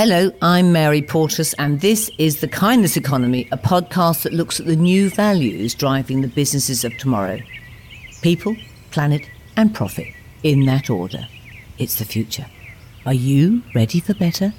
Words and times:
Hello, 0.00 0.30
I'm 0.40 0.70
Mary 0.70 1.02
Portas, 1.02 1.56
and 1.58 1.80
this 1.80 2.08
is 2.18 2.40
The 2.40 2.46
Kindness 2.46 2.96
Economy, 2.96 3.48
a 3.50 3.58
podcast 3.58 4.22
that 4.22 4.32
looks 4.32 4.60
at 4.60 4.66
the 4.66 4.76
new 4.76 5.10
values 5.10 5.74
driving 5.74 6.20
the 6.20 6.28
businesses 6.28 6.84
of 6.84 6.96
tomorrow 6.98 7.40
people, 8.22 8.54
planet, 8.92 9.28
and 9.56 9.74
profit, 9.74 10.06
in 10.44 10.66
that 10.66 10.88
order. 10.88 11.26
It's 11.78 11.96
the 11.96 12.04
future. 12.04 12.46
Are 13.06 13.12
you 13.12 13.64
ready 13.74 13.98
for 13.98 14.14
better? 14.14 14.54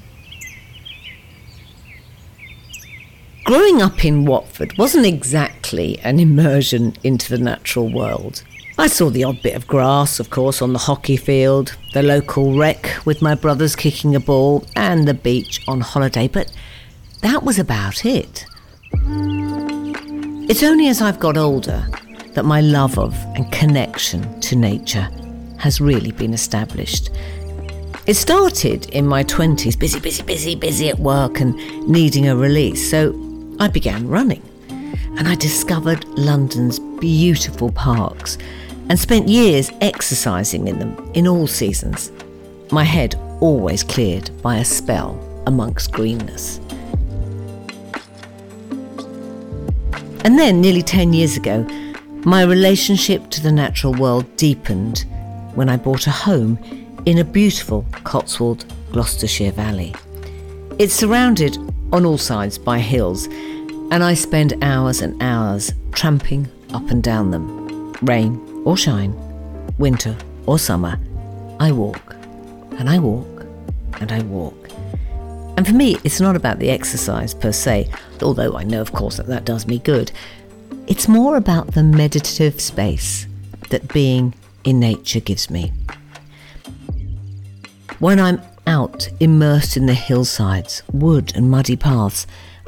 Growing 3.45 3.81
up 3.81 4.03
in 4.03 4.25
Watford 4.25 4.77
wasn't 4.77 5.05
exactly 5.05 5.99
an 5.99 6.19
immersion 6.19 6.97
into 7.01 7.29
the 7.29 7.41
natural 7.41 7.89
world. 7.89 8.43
I 8.79 8.87
saw 8.87 9.09
the 9.09 9.25
odd 9.25 9.41
bit 9.41 9.57
of 9.57 9.67
grass, 9.67 10.21
of 10.21 10.29
course, 10.29 10.61
on 10.61 10.71
the 10.71 10.79
hockey 10.79 11.17
field, 11.17 11.75
the 11.91 12.01
local 12.01 12.57
rec 12.57 13.05
with 13.05 13.21
my 13.21 13.35
brothers 13.35 13.75
kicking 13.75 14.15
a 14.15 14.21
ball, 14.21 14.63
and 14.73 15.05
the 15.05 15.13
beach 15.13 15.61
on 15.67 15.81
holiday, 15.81 16.29
but 16.29 16.49
that 17.21 17.43
was 17.43 17.59
about 17.59 18.05
it. 18.05 18.45
It's 20.47 20.63
only 20.63 20.87
as 20.87 21.01
I've 21.01 21.19
got 21.19 21.35
older 21.35 21.85
that 22.35 22.45
my 22.45 22.61
love 22.61 22.97
of 22.97 23.13
and 23.35 23.51
connection 23.51 24.39
to 24.39 24.55
nature 24.55 25.09
has 25.57 25.81
really 25.81 26.13
been 26.13 26.33
established. 26.33 27.09
It 28.07 28.13
started 28.13 28.89
in 28.91 29.05
my 29.05 29.25
20s, 29.25 29.77
busy, 29.77 29.99
busy, 29.99 30.23
busy, 30.23 30.55
busy 30.55 30.87
at 30.87 30.99
work 30.99 31.41
and 31.41 31.53
needing 31.85 32.29
a 32.29 32.35
release, 32.35 32.89
so 32.89 33.13
I 33.59 33.67
began 33.67 34.07
running. 34.07 34.41
And 35.17 35.27
I 35.27 35.35
discovered 35.35 36.05
London's 36.17 36.79
beautiful 36.79 37.73
parks 37.73 38.37
and 38.89 38.99
spent 38.99 39.27
years 39.27 39.71
exercising 39.81 40.67
in 40.67 40.79
them 40.79 41.11
in 41.13 41.27
all 41.27 41.47
seasons. 41.47 42.11
My 42.71 42.83
head 42.83 43.15
always 43.39 43.83
cleared 43.83 44.29
by 44.41 44.57
a 44.57 44.65
spell 44.65 45.17
amongst 45.45 45.91
greenness. 45.91 46.59
And 50.25 50.37
then, 50.37 50.59
nearly 50.59 50.81
10 50.81 51.13
years 51.13 51.37
ago, 51.37 51.63
my 52.25 52.43
relationship 52.43 53.29
to 53.29 53.41
the 53.41 53.51
natural 53.51 53.93
world 53.93 54.25
deepened 54.35 55.05
when 55.55 55.69
I 55.69 55.77
bought 55.77 56.07
a 56.07 56.11
home 56.11 56.59
in 57.05 57.19
a 57.19 57.23
beautiful 57.23 57.85
Cotswold 58.03 58.65
Gloucestershire 58.91 59.51
valley. 59.51 59.95
It's 60.77 60.93
surrounded 60.93 61.57
on 61.93 62.05
all 62.05 62.17
sides 62.17 62.57
by 62.57 62.79
hills, 62.79 63.27
and 63.91 64.03
I 64.03 64.13
spend 64.13 64.61
hours 64.61 65.01
and 65.01 65.21
hours 65.23 65.71
tramping 65.93 66.47
up 66.73 66.89
and 66.91 67.01
down 67.01 67.31
them, 67.31 67.93
rain 68.01 68.48
or 68.69 68.77
shine, 68.77 69.15
winter 69.79 70.15
or 70.45 70.59
summer, 70.59 70.99
I 71.59 71.71
walk 71.71 72.13
and 72.77 72.87
I 72.87 72.99
walk 72.99 73.43
and 73.99 74.11
I 74.11 74.21
walk. 74.21 74.69
And 75.57 75.65
for 75.65 75.73
me, 75.73 75.97
it's 76.03 76.21
not 76.21 76.35
about 76.35 76.59
the 76.59 76.69
exercise 76.69 77.33
per 77.33 77.51
se, 77.51 77.89
although 78.21 78.55
I 78.55 78.63
know, 78.63 78.79
of 78.79 78.91
course, 78.91 79.17
that 79.17 79.25
that 79.25 79.43
does 79.43 79.65
me 79.65 79.79
good. 79.79 80.11
It's 80.85 81.07
more 81.07 81.35
about 81.35 81.73
the 81.73 81.81
meditative 81.81 82.61
space 82.61 83.25
that 83.71 83.91
being 83.91 84.35
in 84.63 84.79
nature 84.79 85.19
gives 85.19 85.49
me. 85.49 85.73
When 87.97 88.19
I'm 88.19 88.39
out, 88.67 89.09
immersed 89.19 89.77
in 89.77 89.87
the 89.87 89.95
hillsides, 89.95 90.83
wood, 90.93 91.31
and 91.35 91.49
muddy 91.49 91.75
paths, 91.75 92.27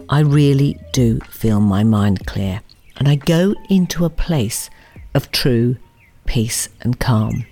I 0.10 0.22
really 0.22 0.80
do 0.94 1.20
feel 1.30 1.60
my 1.60 1.84
mind 1.84 2.26
clear, 2.26 2.62
and 2.98 3.08
I 3.08 3.18
go 3.18 3.54
into 3.70 4.04
a 4.04 4.10
place 4.10 4.72
of 5.14 5.32
true 5.32 5.78
peace 6.26 6.70
and 6.82 7.00
calm. 7.00 7.46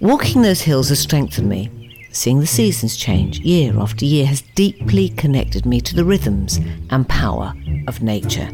Walking 0.00 0.42
those 0.42 0.60
hills 0.60 0.90
has 0.90 1.00
strengthened 1.00 1.48
me. 1.48 1.70
Seeing 2.12 2.40
the 2.40 2.46
seasons 2.46 2.96
change 2.96 3.40
year 3.40 3.78
after 3.78 4.04
year 4.04 4.26
has 4.26 4.42
deeply 4.54 5.10
connected 5.10 5.66
me 5.66 5.80
to 5.82 5.94
the 5.94 6.04
rhythms 6.04 6.60
and 6.90 7.08
power 7.08 7.54
of 7.88 8.02
nature. 8.02 8.48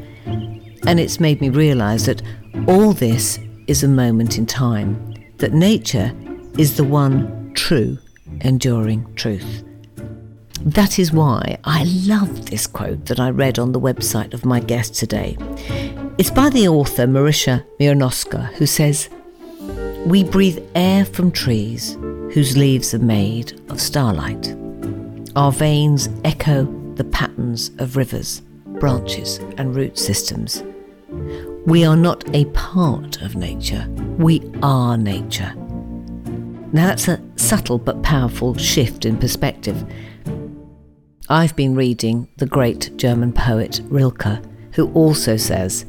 And 0.87 0.99
it's 0.99 1.21
made 1.21 1.41
me 1.41 1.49
realise 1.49 2.07
that 2.07 2.23
all 2.67 2.93
this 2.93 3.39
is 3.67 3.85
a 3.85 3.89
moment 3.89 4.39
in 4.39 4.47
time, 4.47 5.15
that 5.39 5.53
nature 5.53 6.13
is 6.59 6.77
the 6.77 6.85
one 6.85 7.53
true, 7.55 7.99
enduring 8.41 9.15
truth. 9.15 9.63
That 10.65 11.01
is 11.01 11.13
why 11.13 11.59
I 11.65 11.83
love 12.07 12.47
this 12.47 12.69
quote 12.69 13.07
that 13.07 13.19
I 13.19 13.31
read 13.31 13.59
on 13.59 13.73
the 13.73 13.81
website 13.81 14.33
of 14.33 14.45
my 14.45 14.61
guest 14.61 14.95
today. 14.95 15.37
It's 16.19 16.31
by 16.31 16.51
the 16.51 16.69
author 16.69 17.05
Marysia 17.09 17.65
Miernowska, 17.81 18.53
who 18.55 18.67
says, 18.67 19.09
We 20.07 20.23
breathe 20.23 20.63
air 20.77 21.05
from 21.05 21.33
trees 21.33 21.95
whose 22.33 22.57
leaves 22.57 22.95
are 22.95 23.01
made 23.01 23.61
of 23.71 23.81
starlight. 23.81 24.55
Our 25.35 25.51
veins 25.51 26.09
echo 26.23 26.65
the 26.95 27.05
patterns 27.05 27.73
of 27.79 27.97
rivers, 27.97 28.41
branches, 28.79 29.39
and 29.59 29.75
root 29.75 29.99
systems. 29.99 30.63
We 31.67 31.85
are 31.85 31.97
not 31.97 32.23
a 32.37 32.45
part 32.47 33.21
of 33.21 33.35
nature, 33.35 33.89
we 34.17 34.41
are 34.63 34.97
nature. 34.97 35.55
Now, 36.73 36.87
that's 36.87 37.09
a 37.09 37.21
subtle 37.35 37.79
but 37.79 38.03
powerful 38.05 38.57
shift 38.57 39.05
in 39.05 39.19
perspective 39.19 39.85
I've 41.33 41.57
been 41.57 41.75
reading 41.75 42.29
the 42.37 42.45
great 42.45 42.95
German 42.99 43.33
poet 43.33 43.81
Rilke, 43.85 44.45
who 44.73 44.93
also 44.93 45.39
says 45.39 45.87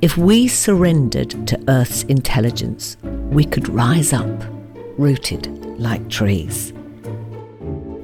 if 0.00 0.16
we 0.16 0.48
surrendered 0.48 1.46
to 1.48 1.62
Earth's 1.68 2.04
intelligence, 2.04 2.96
we 3.02 3.44
could 3.44 3.68
rise 3.68 4.14
up, 4.14 4.26
rooted 4.96 5.48
like 5.78 6.08
trees. 6.08 6.72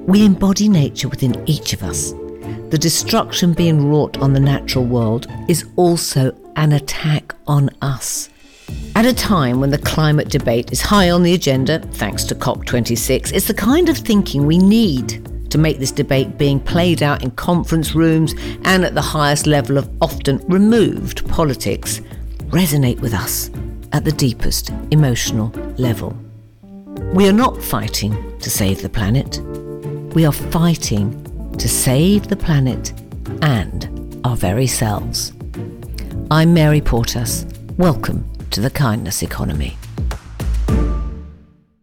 We 0.07 0.27
embody 0.27 0.69
nature 0.69 1.09
within 1.09 1.43
each 1.49 1.73
of 1.73 1.83
us. 1.83 2.13
The 2.69 2.79
destruction 2.79 3.55
being 3.55 3.89
wrought 3.89 4.19
on 4.19 4.35
the 4.35 4.41
natural 4.41 4.85
world 4.85 5.29
is 5.49 5.65
also 5.77 6.37
an 6.57 6.73
attack 6.73 7.35
on 7.47 7.71
us. 7.81 8.29
At 8.97 9.07
a 9.07 9.15
time 9.15 9.61
when 9.61 9.71
the 9.71 9.79
climate 9.79 10.29
debate 10.29 10.73
is 10.73 10.83
high 10.83 11.09
on 11.09 11.23
the 11.23 11.33
agenda, 11.33 11.79
thanks 11.79 12.25
to 12.25 12.35
COP26, 12.35 13.33
it's 13.33 13.49
the 13.49 13.55
kind 13.55 13.89
of 13.89 13.97
thinking 13.97 14.45
we 14.45 14.59
need 14.59 15.27
to 15.53 15.59
make 15.59 15.79
this 15.79 15.93
debate 15.93 16.39
being 16.39 16.59
played 16.59 17.03
out 17.03 17.23
in 17.23 17.31
conference 17.33 17.95
rooms 17.95 18.35
and 18.65 18.87
at 18.87 18.95
the 18.95 19.03
highest 19.03 19.47
level 19.47 19.77
of 19.77 19.89
often 20.01 20.39
removed 20.49 21.29
politics 21.29 22.01
resonate 22.49 22.99
with 23.01 23.13
us 23.13 23.51
at 23.93 24.03
the 24.03 24.13
deepest 24.13 24.71
emotional 24.91 25.49
level. 25.77 26.17
We 27.13 27.29
are 27.29 27.35
not 27.35 27.63
fighting 27.63 28.39
to 28.39 28.49
save 28.49 28.81
the 28.81 28.89
planet. 28.89 29.41
We 30.15 30.25
are 30.25 30.33
fighting 30.33 31.23
to 31.59 31.69
save 31.69 32.29
the 32.29 32.37
planet 32.37 32.95
and 33.43 34.21
our 34.25 34.37
very 34.37 34.67
selves. 34.67 35.33
I'm 36.31 36.55
Mary 36.55 36.81
Portas. 36.81 37.45
Welcome 37.77 38.27
to 38.53 38.63
the 38.63 38.71
Kindness 38.71 39.23
Economy. 39.23 39.77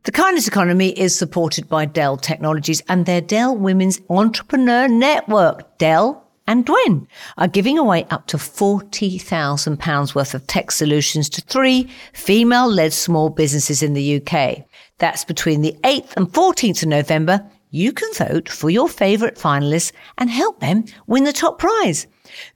The 0.09 0.13
Kindness 0.13 0.47
Economy 0.47 0.89
is 0.99 1.15
supported 1.15 1.69
by 1.69 1.85
Dell 1.85 2.17
Technologies 2.17 2.81
and 2.89 3.05
their 3.05 3.21
Dell 3.21 3.55
Women's 3.55 4.01
Entrepreneur 4.09 4.87
Network. 4.87 5.77
Dell 5.77 6.25
and 6.47 6.65
Dwen 6.65 7.05
are 7.37 7.47
giving 7.47 7.77
away 7.77 8.07
up 8.09 8.25
to 8.29 8.37
£40,000 8.37 10.15
worth 10.15 10.33
of 10.33 10.47
tech 10.47 10.71
solutions 10.71 11.29
to 11.29 11.41
three 11.41 11.91
female 12.13 12.67
led 12.67 12.91
small 12.91 13.29
businesses 13.29 13.83
in 13.83 13.93
the 13.93 14.19
UK. 14.19 14.65
That's 14.97 15.25
between 15.25 15.61
the 15.61 15.77
8th 15.83 16.17
and 16.17 16.27
14th 16.33 16.81
of 16.81 16.89
November. 16.89 17.47
You 17.69 17.93
can 17.93 18.11
vote 18.13 18.49
for 18.49 18.71
your 18.71 18.89
favourite 18.89 19.35
finalists 19.35 19.91
and 20.17 20.31
help 20.31 20.59
them 20.59 20.85
win 21.05 21.23
the 21.23 21.31
top 21.31 21.59
prize. 21.59 22.07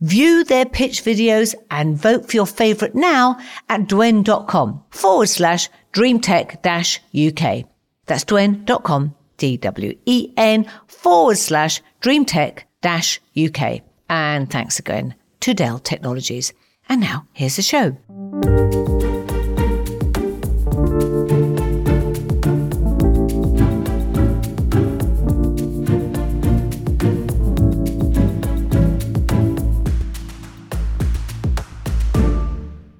View 0.01 0.43
their 0.43 0.65
pitch 0.65 1.03
videos 1.03 1.53
and 1.69 1.95
vote 1.95 2.27
for 2.27 2.35
your 2.35 2.47
favourite 2.47 2.95
now 2.95 3.37
at 3.69 3.81
dwen.com 3.81 4.83
forward 4.89 5.29
slash 5.29 5.69
dreamtech-UK. 5.93 7.65
That's 8.05 8.25
dwen.com, 8.25 9.15
D-W-E-N 9.37 10.71
forward 10.87 11.37
slash 11.37 11.81
dreamtech-UK. 12.01 13.81
And 14.09 14.51
thanks 14.51 14.79
again 14.79 15.15
to 15.39 15.53
Dell 15.53 15.79
Technologies. 15.79 16.53
And 16.89 17.01
now 17.01 17.25
here's 17.33 17.55
the 17.55 17.61
show. 17.61 17.97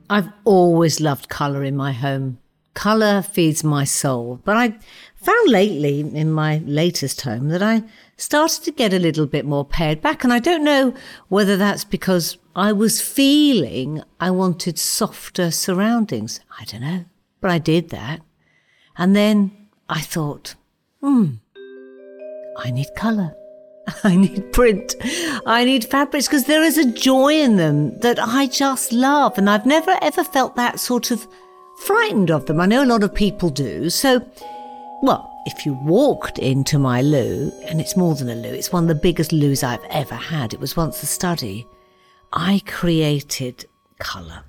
I've 0.09 0.29
always 0.43 1.01
loved 1.01 1.27
colour 1.27 1.63
in 1.63 1.75
my 1.75 1.91
home. 1.91 2.37
Colour 2.73 3.21
feeds 3.21 3.63
my 3.63 3.83
soul. 3.83 4.41
But 4.43 4.57
I 4.57 4.75
found 5.15 5.49
lately, 5.49 5.99
in 5.99 6.31
my 6.31 6.61
latest 6.65 7.21
home, 7.21 7.49
that 7.49 7.61
I 7.61 7.83
started 8.17 8.63
to 8.63 8.71
get 8.71 8.93
a 8.93 8.99
little 8.99 9.25
bit 9.25 9.45
more 9.45 9.65
pared 9.65 10.01
back. 10.01 10.23
And 10.23 10.33
I 10.33 10.39
don't 10.39 10.63
know 10.63 10.93
whether 11.29 11.57
that's 11.57 11.83
because 11.83 12.37
I 12.55 12.71
was 12.71 13.01
feeling 13.01 14.03
I 14.19 14.31
wanted 14.31 14.79
softer 14.79 15.51
surroundings. 15.51 16.39
I 16.59 16.65
don't 16.65 16.81
know. 16.81 17.05
But 17.41 17.51
I 17.51 17.59
did 17.59 17.89
that. 17.89 18.21
And 18.97 19.15
then 19.15 19.51
I 19.89 20.01
thought, 20.01 20.55
hmm, 21.01 21.33
I 22.57 22.71
need 22.71 22.87
colour. 22.95 23.35
I 24.03 24.15
need 24.15 24.51
print. 24.53 24.95
I 25.45 25.65
need 25.65 25.85
fabrics 25.85 26.27
because 26.27 26.45
there 26.45 26.63
is 26.63 26.77
a 26.77 26.91
joy 26.91 27.33
in 27.33 27.57
them 27.57 27.99
that 27.99 28.19
I 28.19 28.47
just 28.47 28.93
love. 28.93 29.37
And 29.37 29.49
I've 29.49 29.65
never 29.65 29.97
ever 30.01 30.23
felt 30.23 30.55
that 30.55 30.79
sort 30.79 31.11
of 31.11 31.27
frightened 31.85 32.31
of 32.31 32.45
them. 32.45 32.59
I 32.59 32.65
know 32.65 32.83
a 32.83 32.85
lot 32.85 33.03
of 33.03 33.13
people 33.13 33.49
do. 33.49 33.89
So, 33.89 34.21
well, 35.01 35.29
if 35.45 35.65
you 35.65 35.73
walked 35.73 36.39
into 36.39 36.79
my 36.79 37.01
loo, 37.01 37.51
and 37.65 37.81
it's 37.81 37.97
more 37.97 38.15
than 38.15 38.29
a 38.29 38.35
loo, 38.35 38.53
it's 38.53 38.71
one 38.71 38.85
of 38.85 38.87
the 38.87 38.95
biggest 38.95 39.31
loos 39.31 39.63
I've 39.63 39.83
ever 39.89 40.15
had. 40.15 40.53
It 40.53 40.59
was 40.59 40.77
once 40.77 41.03
a 41.03 41.05
study. 41.05 41.67
I 42.31 42.61
created 42.65 43.65
colour. 43.99 44.43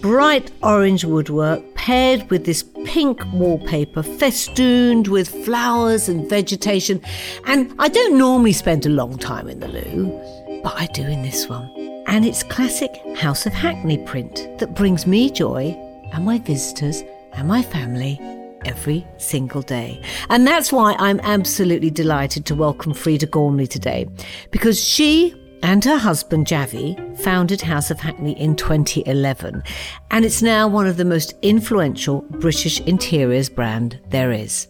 Bright 0.00 0.52
orange 0.62 1.04
woodwork 1.04 1.74
paired 1.74 2.30
with 2.30 2.46
this 2.46 2.64
pink 2.84 3.20
wallpaper 3.32 4.02
festooned 4.02 5.08
with 5.08 5.28
flowers 5.44 6.08
and 6.08 6.28
vegetation. 6.30 7.02
And 7.44 7.74
I 7.78 7.88
don't 7.88 8.16
normally 8.16 8.52
spend 8.52 8.86
a 8.86 8.90
long 8.90 9.18
time 9.18 9.48
in 9.48 9.60
the 9.60 9.68
loo, 9.68 10.60
but 10.62 10.74
I 10.76 10.86
do 10.86 11.02
in 11.02 11.22
this 11.22 11.48
one. 11.48 11.68
And 12.06 12.24
it's 12.24 12.42
classic 12.44 12.92
House 13.16 13.46
of 13.46 13.52
Hackney 13.52 13.98
print 13.98 14.48
that 14.58 14.74
brings 14.74 15.06
me 15.06 15.28
joy 15.28 15.76
and 16.12 16.24
my 16.24 16.38
visitors 16.38 17.02
and 17.32 17.48
my 17.48 17.62
family 17.62 18.20
every 18.64 19.06
single 19.18 19.62
day. 19.62 20.00
And 20.28 20.46
that's 20.46 20.72
why 20.72 20.94
I'm 20.98 21.20
absolutely 21.20 21.90
delighted 21.90 22.44
to 22.46 22.54
welcome 22.54 22.94
Frieda 22.94 23.26
Gormley 23.26 23.66
today, 23.66 24.08
because 24.50 24.82
she 24.82 25.34
and 25.62 25.84
her 25.84 25.96
husband 25.98 26.46
Javvy 26.46 27.18
founded 27.18 27.60
House 27.60 27.90
of 27.90 27.98
Hackney 27.98 28.38
in 28.38 28.56
2011, 28.56 29.62
and 30.10 30.24
it's 30.24 30.42
now 30.42 30.68
one 30.68 30.86
of 30.86 30.96
the 30.96 31.04
most 31.04 31.34
influential 31.42 32.22
British 32.30 32.80
interiors 32.80 33.48
brand 33.48 34.00
there 34.08 34.32
is. 34.32 34.68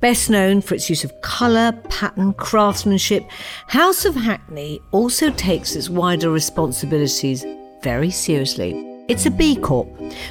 Best 0.00 0.28
known 0.28 0.60
for 0.60 0.74
its 0.74 0.90
use 0.90 1.04
of 1.04 1.20
colour, 1.22 1.72
pattern, 1.88 2.34
craftsmanship, 2.34 3.24
House 3.66 4.04
of 4.04 4.14
Hackney 4.14 4.80
also 4.92 5.30
takes 5.30 5.74
its 5.74 5.88
wider 5.88 6.30
responsibilities 6.30 7.44
very 7.82 8.10
seriously. 8.10 8.95
It's 9.08 9.26
a 9.26 9.30
B 9.30 9.56
Corp, 9.56 9.88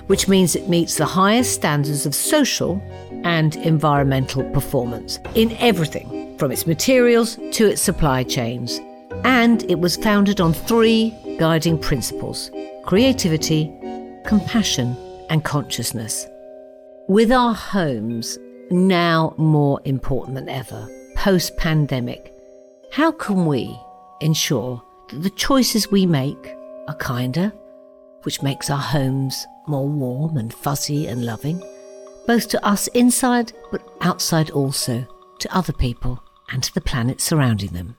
which 0.08 0.28
means 0.28 0.56
it 0.56 0.68
meets 0.68 0.96
the 0.96 1.06
highest 1.06 1.54
standards 1.54 2.06
of 2.06 2.14
social 2.14 2.82
and 3.24 3.56
environmental 3.58 4.44
performance 4.52 5.20
in 5.34 5.54
everything 5.54 6.38
from 6.38 6.52
its 6.52 6.68
materials 6.68 7.38
to 7.54 7.68
its 7.68 7.82
supply 7.82 8.24
chains 8.24 8.80
and 9.24 9.64
it 9.72 9.80
was 9.80 9.98
founded 9.98 10.40
on 10.42 10.54
three 10.54 11.14
guiding 11.40 11.78
principles 11.80 12.52
creativity, 12.84 13.74
compassion, 14.26 14.96
and 15.30 15.44
consciousness. 15.44 16.28
With 17.08 17.32
our 17.32 17.54
homes 17.54 18.38
now 18.70 19.34
more 19.38 19.82
important 19.86 20.36
than 20.36 20.50
ever, 20.50 20.88
post 21.16 21.58
pandemic, 21.58 22.32
how 22.92 23.12
can 23.12 23.48
we 23.48 23.76
ensure 24.22 24.82
that 25.10 25.24
the 25.24 25.30
choices 25.32 25.90
we 25.90 26.06
make 26.06 26.56
are 26.88 26.96
kinder, 26.98 27.52
which 28.26 28.42
makes 28.42 28.70
our 28.70 28.82
homes 28.82 29.46
more 29.68 29.88
warm 29.88 30.38
and 30.38 30.54
fuzzy 30.54 31.08
and 31.08 31.26
loving, 31.26 31.64
both 32.28 32.50
to 32.50 32.66
us 32.66 32.88
inside 32.88 33.54
but 33.72 33.88
outside 34.02 34.50
also, 34.50 35.08
to 35.40 35.56
other 35.56 35.74
people 35.74 36.22
and 36.52 36.64
to 36.64 36.74
the 36.74 36.82
planet 36.82 37.22
surrounding 37.22 37.70
them? 37.70 37.96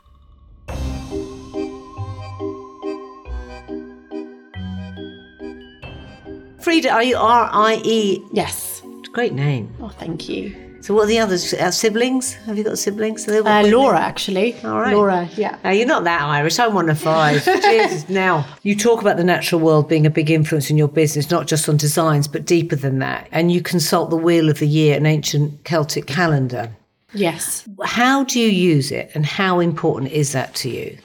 Frieda, 6.61 6.91
are 6.91 7.05
you 7.05 7.17
R 7.17 7.49
I 7.53 7.81
E? 7.85 8.21
Yes. 8.33 8.83
Great 9.13 9.33
name. 9.33 9.75
Oh, 9.81 9.89
thank 9.89 10.29
you. 10.29 10.66
So, 10.87 10.95
what 10.95 11.03
are 11.03 11.09
the 11.09 11.19
others? 11.19 11.53
Uh, 11.53 11.73
siblings? 11.73 12.35
Have 12.47 12.57
you 12.57 12.63
got 12.63 12.79
siblings? 12.79 13.27
Uh, 13.29 13.65
Laura, 13.67 13.99
actually. 13.99 14.55
All 14.63 14.81
right. 14.81 14.95
Laura, 14.95 15.29
yeah. 15.35 15.59
Now, 15.65 15.71
you're 15.71 15.85
not 15.85 16.05
that 16.05 16.23
Irish. 16.23 16.61
I'm 16.61 16.75
one 16.75 16.89
of 16.89 16.97
five. 16.97 17.45
Jesus. 17.45 18.09
Now, 18.09 18.47
you 18.63 18.77
talk 18.77 19.01
about 19.01 19.17
the 19.17 19.25
natural 19.25 19.61
world 19.61 19.89
being 19.89 20.07
a 20.07 20.11
big 20.11 20.31
influence 20.31 20.71
in 20.71 20.77
your 20.77 20.87
business, 20.87 21.29
not 21.29 21.49
just 21.49 21.69
on 21.69 21.77
designs, 21.77 22.29
but 22.29 22.45
deeper 22.45 22.77
than 22.77 23.01
that. 23.01 23.27
And 23.33 23.51
you 23.51 23.63
consult 23.63 24.11
the 24.11 24.17
Wheel 24.17 24.49
of 24.49 24.61
the 24.61 24.69
Year, 24.69 24.97
an 24.97 25.07
ancient 25.07 25.65
Celtic 25.65 26.07
calendar. 26.07 26.71
Yes. 27.13 27.69
How 27.85 28.23
do 28.23 28.39
you 28.39 28.49
use 28.49 28.93
it, 28.93 29.11
and 29.13 29.27
how 29.27 29.59
important 29.59 30.13
is 30.13 30.31
that 30.35 30.55
to 30.55 30.71
you? 30.71 30.99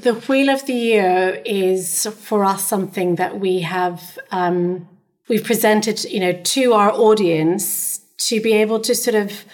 The 0.00 0.16
Wheel 0.16 0.50
of 0.50 0.66
the 0.66 0.74
Year 0.74 1.42
is 1.46 2.06
for 2.18 2.44
us 2.44 2.62
something 2.62 3.14
that 3.14 3.40
we 3.40 3.60
have 3.60 4.18
um, 4.32 4.86
we've 5.28 5.44
presented, 5.44 6.04
you 6.04 6.20
know, 6.20 6.32
to 6.32 6.74
our 6.74 6.92
audience 6.92 7.97
to 8.18 8.40
be 8.40 8.52
able 8.52 8.80
to 8.80 8.94
sort 8.94 9.14
of 9.14 9.44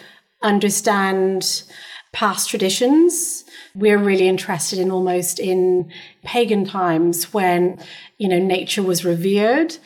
understand 0.43 1.63
past 2.13 2.49
traditions. 2.49 3.45
We're 3.75 3.99
really 3.99 4.29
interested 4.29 4.79
in 4.79 4.91
almost 4.91 5.39
in 5.39 5.91
pagan 6.23 6.65
times 6.65 7.33
when 7.33 7.79
you 8.19 8.29
know 8.29 8.39
nature 8.39 8.83
was 8.83 9.05
revered. 9.05 9.77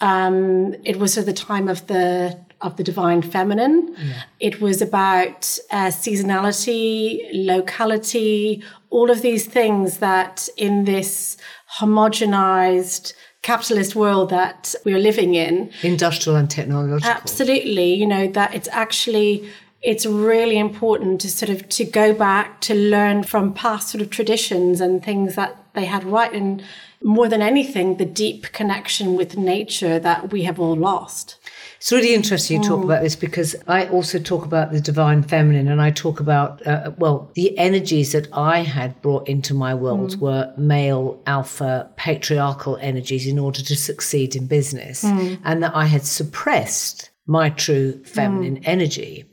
Um, 0.00 0.74
it 0.84 0.98
was 0.98 1.18
at 1.18 1.26
the 1.26 1.32
time 1.32 1.68
of 1.68 1.86
the 1.86 2.38
of 2.60 2.76
the 2.76 2.82
divine 2.82 3.22
feminine. 3.22 3.94
Yeah. 3.96 4.22
It 4.40 4.60
was 4.60 4.82
about 4.82 5.58
uh, 5.70 5.88
seasonality, 5.88 7.28
locality, 7.32 8.62
all 8.90 9.10
of 9.10 9.22
these 9.22 9.46
things 9.46 9.98
that 9.98 10.48
in 10.56 10.84
this 10.84 11.36
homogenized 11.78 13.14
capitalist 13.42 13.94
world 13.94 14.30
that 14.30 14.74
we're 14.84 14.98
living 14.98 15.34
in. 15.34 15.70
Industrial 15.82 16.36
and 16.36 16.50
technological. 16.50 17.08
Absolutely 17.08 17.94
you 17.94 18.06
know 18.06 18.26
that 18.28 18.54
it's 18.54 18.68
actually 18.68 19.48
it's 19.80 20.04
really 20.04 20.58
important 20.58 21.20
to 21.20 21.30
sort 21.30 21.50
of 21.50 21.68
to 21.68 21.84
go 21.84 22.12
back 22.12 22.60
to 22.60 22.74
learn 22.74 23.22
from 23.22 23.54
past 23.54 23.88
sort 23.88 24.02
of 24.02 24.10
traditions 24.10 24.80
and 24.80 25.04
things 25.04 25.36
that 25.36 25.56
they 25.74 25.84
had 25.84 26.04
right 26.04 26.32
and 26.32 26.62
more 27.02 27.28
than 27.28 27.40
anything 27.40 27.96
the 27.96 28.04
deep 28.04 28.50
connection 28.52 29.14
with 29.14 29.36
nature 29.36 29.98
that 30.00 30.32
we 30.32 30.42
have 30.42 30.58
all 30.58 30.74
lost 30.74 31.36
it's 31.78 31.92
really 31.92 32.12
interesting 32.12 32.60
you 32.60 32.68
talk 32.68 32.80
mm. 32.80 32.84
about 32.84 33.02
this 33.02 33.14
because 33.14 33.54
I 33.68 33.86
also 33.86 34.18
talk 34.18 34.44
about 34.44 34.72
the 34.72 34.80
divine 34.80 35.22
feminine 35.22 35.68
and 35.68 35.80
I 35.80 35.92
talk 35.92 36.18
about, 36.18 36.66
uh, 36.66 36.90
well, 36.98 37.30
the 37.34 37.56
energies 37.56 38.10
that 38.12 38.26
I 38.32 38.62
had 38.62 39.00
brought 39.00 39.28
into 39.28 39.54
my 39.54 39.74
world 39.74 40.16
mm. 40.16 40.20
were 40.20 40.52
male, 40.56 41.22
alpha, 41.26 41.88
patriarchal 41.94 42.78
energies 42.78 43.28
in 43.28 43.38
order 43.38 43.62
to 43.62 43.76
succeed 43.76 44.34
in 44.34 44.48
business 44.48 45.04
mm. 45.04 45.38
and 45.44 45.62
that 45.62 45.76
I 45.76 45.86
had 45.86 46.04
suppressed 46.04 47.10
my 47.26 47.50
true 47.50 48.02
feminine 48.02 48.56
mm. 48.56 48.62
energy. 48.64 49.30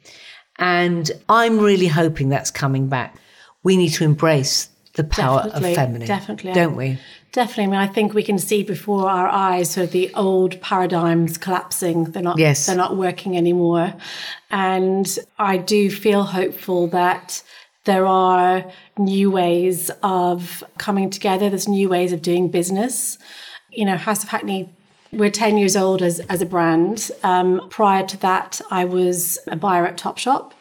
And 0.57 1.11
I'm 1.27 1.57
really 1.57 1.87
hoping 1.87 2.29
that's 2.29 2.51
coming 2.51 2.89
back. 2.89 3.17
We 3.63 3.75
need 3.75 3.89
to 3.93 4.03
embrace 4.03 4.69
the 4.93 5.03
power 5.03 5.43
definitely, 5.45 5.69
of 5.71 5.75
feminine. 5.75 6.07
Definitely. 6.07 6.53
Don't 6.53 6.75
we? 6.75 6.99
Definitely. 7.35 7.65
I 7.65 7.67
mean, 7.67 7.79
I 7.81 7.87
think 7.87 8.13
we 8.13 8.23
can 8.23 8.39
see 8.39 8.63
before 8.63 9.09
our 9.09 9.27
eyes 9.27 9.71
sort 9.71 9.87
of 9.87 9.91
the 9.91 10.09
old 10.13 10.61
paradigms 10.61 11.37
collapsing. 11.37 12.05
They're 12.05 12.23
not, 12.23 12.39
yes. 12.39 12.65
they're 12.65 12.77
not 12.77 12.95
working 12.95 13.35
anymore. 13.35 13.93
And 14.51 15.05
I 15.37 15.57
do 15.57 15.91
feel 15.91 16.23
hopeful 16.23 16.87
that 16.87 17.43
there 17.83 18.05
are 18.05 18.71
new 18.97 19.31
ways 19.31 19.91
of 20.01 20.63
coming 20.77 21.09
together. 21.09 21.49
There's 21.49 21.67
new 21.67 21.89
ways 21.89 22.13
of 22.13 22.21
doing 22.21 22.47
business. 22.47 23.17
You 23.69 23.83
know, 23.83 23.97
House 23.97 24.23
of 24.23 24.29
Hackney 24.29 24.69
we're 25.11 25.29
10 25.29 25.57
years 25.57 25.75
old 25.75 26.01
as, 26.01 26.21
as 26.21 26.41
a 26.41 26.45
brand. 26.45 27.11
Um, 27.21 27.67
prior 27.69 28.05
to 28.05 28.17
that, 28.21 28.61
I 28.71 28.85
was 28.85 29.39
a 29.47 29.57
buyer 29.57 29.85
at 29.85 29.97
Topshop. 29.97 30.51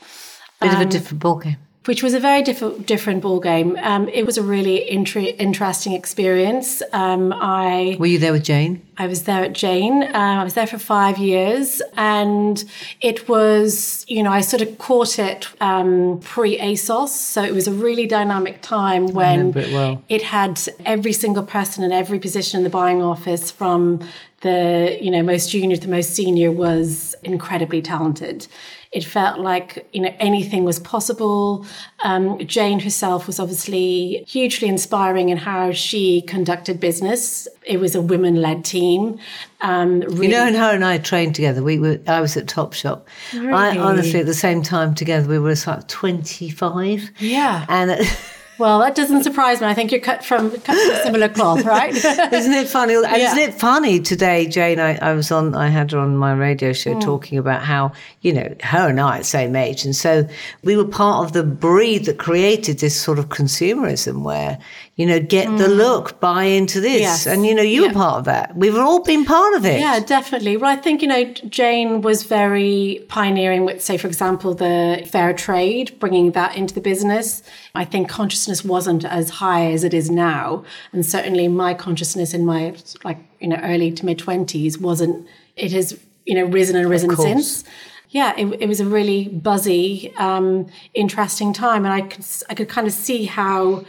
Bit 0.61 0.71
um, 0.71 0.75
of 0.75 0.81
a 0.81 0.85
um, 0.85 0.89
different 0.89 1.23
ballgame 1.23 1.57
which 1.87 2.03
was 2.03 2.15
a 2.15 2.21
very 2.21 2.43
diff- 2.43 2.87
different 2.87 3.23
ball 3.23 3.41
game. 3.41 3.77
Um, 3.83 4.09
it 4.09 4.25
was 4.25 4.39
a 4.39 4.43
really 4.43 4.77
interesting 4.77 5.93
experience. 5.93 6.83
Um, 6.93 7.33
I 7.33 7.97
were 7.99 8.07
you 8.07 8.19
there 8.19 8.33
with 8.33 8.45
Jane? 8.45 8.83
I 8.97 9.07
was 9.07 9.25
there 9.25 9.45
at 9.45 9.53
Jane. 9.53 10.03
Uh, 10.05 10.39
I 10.41 10.45
was 10.45 10.55
there 10.55 10.67
for 10.67 10.79
five 10.79 11.19
years, 11.19 11.83
and 11.97 12.65
it 13.01 13.29
was 13.29 14.05
you 14.09 14.23
know 14.23 14.31
I 14.31 14.41
sort 14.41 14.63
of 14.63 14.79
caught 14.79 15.19
it 15.19 15.49
um, 15.61 16.21
pre 16.21 16.59
ASOS, 16.59 17.09
so 17.09 17.43
it 17.43 17.53
was 17.53 17.69
a 17.69 17.73
really 17.73 18.07
dynamic 18.07 18.63
time 18.63 19.09
when 19.09 19.57
it, 19.57 19.73
well. 19.73 20.03
it 20.09 20.23
had 20.23 20.61
every 20.85 21.13
single 21.13 21.43
person 21.43 21.85
in 21.85 21.93
every 21.93 22.19
position 22.19 22.59
in 22.59 22.65
the 22.65 22.71
buying 22.71 23.03
office 23.03 23.51
from 23.51 24.01
the 24.45 24.97
you 25.01 25.11
know 25.11 25.23
most 25.23 25.51
junior 25.51 25.77
to 25.77 25.83
the 25.83 25.89
most 25.89 26.15
senior 26.15 26.53
was 26.53 27.17
incredibly 27.25 27.83
talented 27.83 28.47
it 28.95 29.05
felt 29.05 29.41
like 29.41 29.89
you 29.93 30.01
know 30.01 30.15
anything 30.21 30.63
was 30.65 30.79
possible. 30.79 31.67
Um, 32.05 32.39
Jane 32.47 32.79
herself 32.79 33.27
was 33.27 33.41
obviously 33.41 34.25
hugely 34.29 34.69
inspiring 34.69 35.31
in 35.31 35.37
how 35.37 35.73
she 35.73 36.23
conducted 36.23 36.79
business. 36.79 37.49
It 37.67 37.81
was 37.81 37.97
a 37.97 38.01
women-led 38.01 38.65
team. 38.65 39.19
Um, 39.63 40.01
really- 40.01 40.29
you 40.29 40.33
know, 40.33 40.47
and 40.47 40.55
her 40.55 40.73
and 40.73 40.85
I 40.85 40.99
trained 40.99 41.35
together. 41.35 41.61
We 41.61 41.81
were. 41.81 41.99
I 42.07 42.21
was 42.21 42.37
at 42.37 42.47
Topshop. 42.47 43.03
Really? 43.33 43.53
I 43.53 43.77
honestly, 43.77 44.21
at 44.21 44.27
the 44.27 44.35
same 44.35 44.63
time 44.63 44.95
together, 44.95 45.29
we 45.29 45.41
were 45.41 45.57
like 45.67 45.89
twenty-five. 45.89 47.11
Yeah, 47.19 47.67
and. 47.69 48.01
Well, 48.59 48.79
that 48.81 48.95
doesn't 48.95 49.25
surprise 49.25 49.61
me. 49.61 49.67
I 49.67 49.75
think 49.75 49.91
you're 49.91 50.01
cut 50.01 50.25
from 50.25 50.51
cut 50.51 50.77
from 50.77 50.91
a 50.91 51.03
similar 51.03 51.29
cloth, 51.29 51.65
right? 51.65 51.95
isn't 51.95 52.53
it 52.53 52.69
funny? 52.69 52.95
And 52.95 53.07
Isn't 53.07 53.39
it 53.39 53.55
funny 53.55 54.01
today, 54.01 54.47
Jane? 54.47 54.79
I, 54.79 54.97
I, 54.99 55.13
was 55.15 55.33
on. 55.33 55.55
I 55.55 55.69
had 55.69 55.91
her 55.93 55.99
on 55.99 56.17
my 56.17 56.33
radio 56.33 56.73
show 56.73 56.95
mm. 56.95 57.01
talking 57.01 57.39
about 57.39 57.63
how 57.63 57.93
you 58.21 58.33
know 58.33 58.55
her 58.63 58.89
and 58.89 59.01
I 59.01 59.17
are 59.17 59.19
the 59.19 59.25
same 59.25 59.57
age, 59.57 59.85
and 59.85 59.95
so 59.95 60.29
we 60.63 60.77
were 60.77 60.87
part 60.87 61.25
of 61.27 61.33
the 61.33 61.43
breed 61.43 62.05
that 62.07 62.19
created 62.19 62.79
this 62.79 63.01
sort 63.01 63.19
of 63.19 63.29
consumerism 63.29 64.23
where 64.23 64.59
you 64.97 65.07
know, 65.07 65.19
get 65.19 65.49
mm. 65.49 65.59
the 65.59 65.67
look, 65.67 66.21
buy 66.21 66.45
into 66.45 66.81
this. 66.81 67.01
Yes. 67.01 67.27
And, 67.27 67.45
you 67.45 67.55
know, 67.55 67.63
you 67.63 67.83
yeah. 67.83 67.89
were 67.89 67.95
part 67.95 68.19
of 68.19 68.25
that. 68.27 68.55
We've 68.57 68.77
all 68.77 69.03
been 69.03 69.25
part 69.25 69.55
of 69.55 69.65
it. 69.65 69.81
Yeah, 69.81 69.99
definitely. 69.99 70.57
Well, 70.57 70.71
I 70.71 70.77
think, 70.77 71.03
you 71.03 71.09
know, 71.09 71.25
Jane 71.25 72.01
was 72.01 72.23
very 72.23 73.05
pioneering 73.09 73.65
with, 73.65 73.83
say, 73.83 73.99
for 73.99 74.07
example, 74.07 74.55
the 74.55 75.05
fair 75.11 75.33
trade, 75.33 75.99
bringing 75.99 76.31
that 76.33 76.57
into 76.57 76.75
the 76.75 76.81
business. 76.81 77.43
I 77.75 77.85
think 77.85 78.09
consciousness 78.45 78.69
wasn't 78.69 79.05
as 79.07 79.31
high 79.31 79.73
as 79.73 79.85
it 79.85 79.95
is 79.95 80.11
now. 80.11 80.65
And 80.93 81.05
certainly 81.05 81.49
my 81.49 81.73
consciousness 81.73 82.35
in 82.35 82.45
my, 82.45 82.75
like, 83.03 83.19
you 83.41 83.49
know, 83.49 83.59
early 83.63 83.91
to 83.93 84.05
mid 84.05 84.19
20s 84.19 84.79
wasn't, 84.79 85.27
it 85.57 85.73
has, 85.73 85.99
you 86.27 86.35
know, 86.35 86.45
risen 86.45 86.77
and 86.77 86.91
risen 86.91 87.17
since 87.17 87.65
yeah, 88.11 88.33
it, 88.37 88.47
it, 88.61 88.69
was 88.69 88.79
a 88.79 88.85
really 88.85 89.27
buzzy, 89.27 90.15
um, 90.19 90.69
interesting 90.95 91.53
time, 91.53 91.85
and 91.85 91.93
I 91.93 92.03
could 92.03 92.25
I 92.49 92.55
could 92.55 92.69
kind 92.69 92.87
of 92.87 92.93
see 92.93 93.25
how 93.25 93.85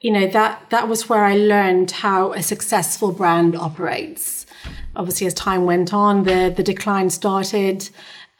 you 0.00 0.10
know 0.10 0.26
that 0.26 0.70
that 0.70 0.88
was 0.88 1.08
where 1.08 1.22
I 1.22 1.36
learned 1.36 1.92
how 1.92 2.32
a 2.32 2.42
successful 2.42 3.12
brand 3.12 3.54
operates. 3.54 4.44
Obviously, 4.96 5.28
as 5.28 5.34
time 5.34 5.66
went 5.66 5.94
on, 5.94 6.24
the 6.24 6.52
the 6.56 6.64
decline 6.64 7.10
started. 7.10 7.88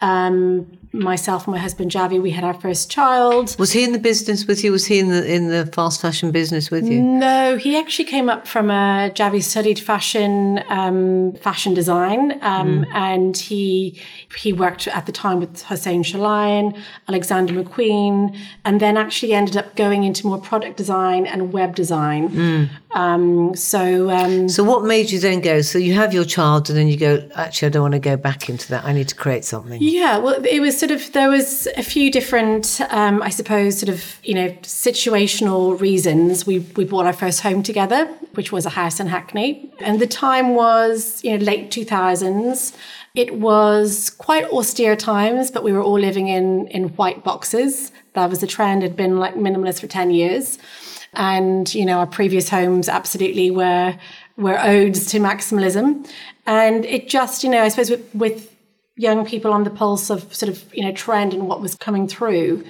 Um, 0.00 0.79
myself 0.92 1.46
and 1.46 1.54
my 1.54 1.60
husband 1.60 1.90
Javvy, 1.90 2.20
we 2.20 2.30
had 2.30 2.42
our 2.42 2.54
first 2.54 2.90
child. 2.90 3.54
Was 3.58 3.72
he 3.72 3.84
in 3.84 3.92
the 3.92 3.98
business 3.98 4.46
with 4.46 4.64
you? 4.64 4.72
Was 4.72 4.86
he 4.86 4.98
in 4.98 5.08
the 5.08 5.32
in 5.32 5.48
the 5.48 5.66
fast 5.66 6.00
fashion 6.00 6.30
business 6.32 6.70
with 6.70 6.86
you? 6.88 7.00
No, 7.00 7.56
he 7.56 7.78
actually 7.78 8.06
came 8.06 8.28
up 8.28 8.46
from 8.46 8.70
a 8.70 9.10
Javvy 9.14 9.42
studied 9.42 9.78
fashion 9.78 10.62
um, 10.68 11.32
fashion 11.34 11.74
design, 11.74 12.32
um, 12.42 12.84
mm. 12.84 12.94
and 12.94 13.36
he 13.36 14.00
he 14.36 14.52
worked 14.52 14.88
at 14.88 15.06
the 15.06 15.12
time 15.12 15.38
with 15.38 15.62
Hussein 15.62 16.02
Chalayan, 16.02 16.76
Alexander 17.08 17.54
McQueen, 17.54 18.36
and 18.64 18.80
then 18.80 18.96
actually 18.96 19.32
ended 19.32 19.56
up 19.56 19.76
going 19.76 20.04
into 20.04 20.26
more 20.26 20.38
product 20.38 20.76
design 20.76 21.26
and 21.26 21.52
web 21.52 21.76
design. 21.76 22.28
Mm. 22.30 22.68
Um, 22.92 23.54
so, 23.54 24.10
um, 24.10 24.48
so 24.48 24.64
what 24.64 24.84
made 24.84 25.10
you 25.10 25.20
then 25.20 25.40
go? 25.40 25.60
So 25.62 25.78
you 25.78 25.94
have 25.94 26.12
your 26.12 26.24
child, 26.24 26.68
and 26.68 26.78
then 26.78 26.88
you 26.88 26.96
go. 26.96 27.28
Actually, 27.34 27.66
I 27.66 27.68
don't 27.70 27.82
want 27.82 27.92
to 27.92 28.00
go 28.00 28.16
back 28.16 28.48
into 28.48 28.68
that. 28.68 28.84
I 28.84 28.92
need 28.92 29.08
to 29.08 29.14
create 29.14 29.44
something. 29.44 29.80
Yeah, 29.80 30.18
well, 30.18 30.44
it 30.44 30.60
was 30.60 30.78
sort 30.78 30.90
of 30.90 31.12
there 31.12 31.30
was 31.30 31.68
a 31.76 31.82
few 31.82 32.10
different, 32.10 32.80
um, 32.90 33.22
I 33.22 33.30
suppose, 33.30 33.78
sort 33.78 33.90
of 33.90 34.18
you 34.24 34.34
know 34.34 34.48
situational 34.62 35.80
reasons. 35.80 36.46
We 36.46 36.60
we 36.76 36.84
bought 36.84 37.06
our 37.06 37.12
first 37.12 37.42
home 37.42 37.62
together, 37.62 38.06
which 38.34 38.50
was 38.50 38.66
a 38.66 38.70
house 38.70 38.98
in 38.98 39.06
Hackney, 39.06 39.70
and 39.80 40.00
the 40.00 40.06
time 40.06 40.54
was 40.54 41.22
you 41.22 41.36
know 41.36 41.44
late 41.44 41.70
two 41.70 41.84
thousands. 41.84 42.72
It 43.14 43.34
was 43.36 44.10
quite 44.10 44.44
austere 44.50 44.94
times, 44.96 45.50
but 45.50 45.64
we 45.64 45.72
were 45.72 45.82
all 45.82 45.98
living 45.98 46.28
in 46.28 46.66
in 46.68 46.88
white 46.90 47.22
boxes. 47.22 47.92
That 48.14 48.30
was 48.30 48.40
the 48.40 48.46
trend. 48.48 48.82
Had 48.82 48.96
been 48.96 49.18
like 49.18 49.34
minimalist 49.34 49.80
for 49.80 49.86
ten 49.86 50.10
years, 50.10 50.58
and 51.14 51.72
you 51.74 51.84
know 51.84 51.98
our 51.98 52.06
previous 52.06 52.48
homes 52.48 52.88
absolutely 52.88 53.50
were 53.50 53.96
were 54.36 54.58
odes 54.60 55.06
to 55.06 55.18
maximalism, 55.18 56.08
and 56.46 56.84
it 56.84 57.08
just 57.08 57.44
you 57.44 57.50
know 57.50 57.62
I 57.62 57.68
suppose 57.68 57.90
with, 57.90 58.14
with 58.14 58.56
young 58.96 59.24
people 59.24 59.52
on 59.52 59.64
the 59.64 59.70
pulse 59.70 60.10
of 60.10 60.34
sort 60.34 60.50
of 60.50 60.74
you 60.74 60.84
know 60.84 60.92
trend 60.92 61.32
and 61.34 61.48
what 61.48 61.60
was 61.60 61.74
coming 61.74 62.06
through 62.06 62.64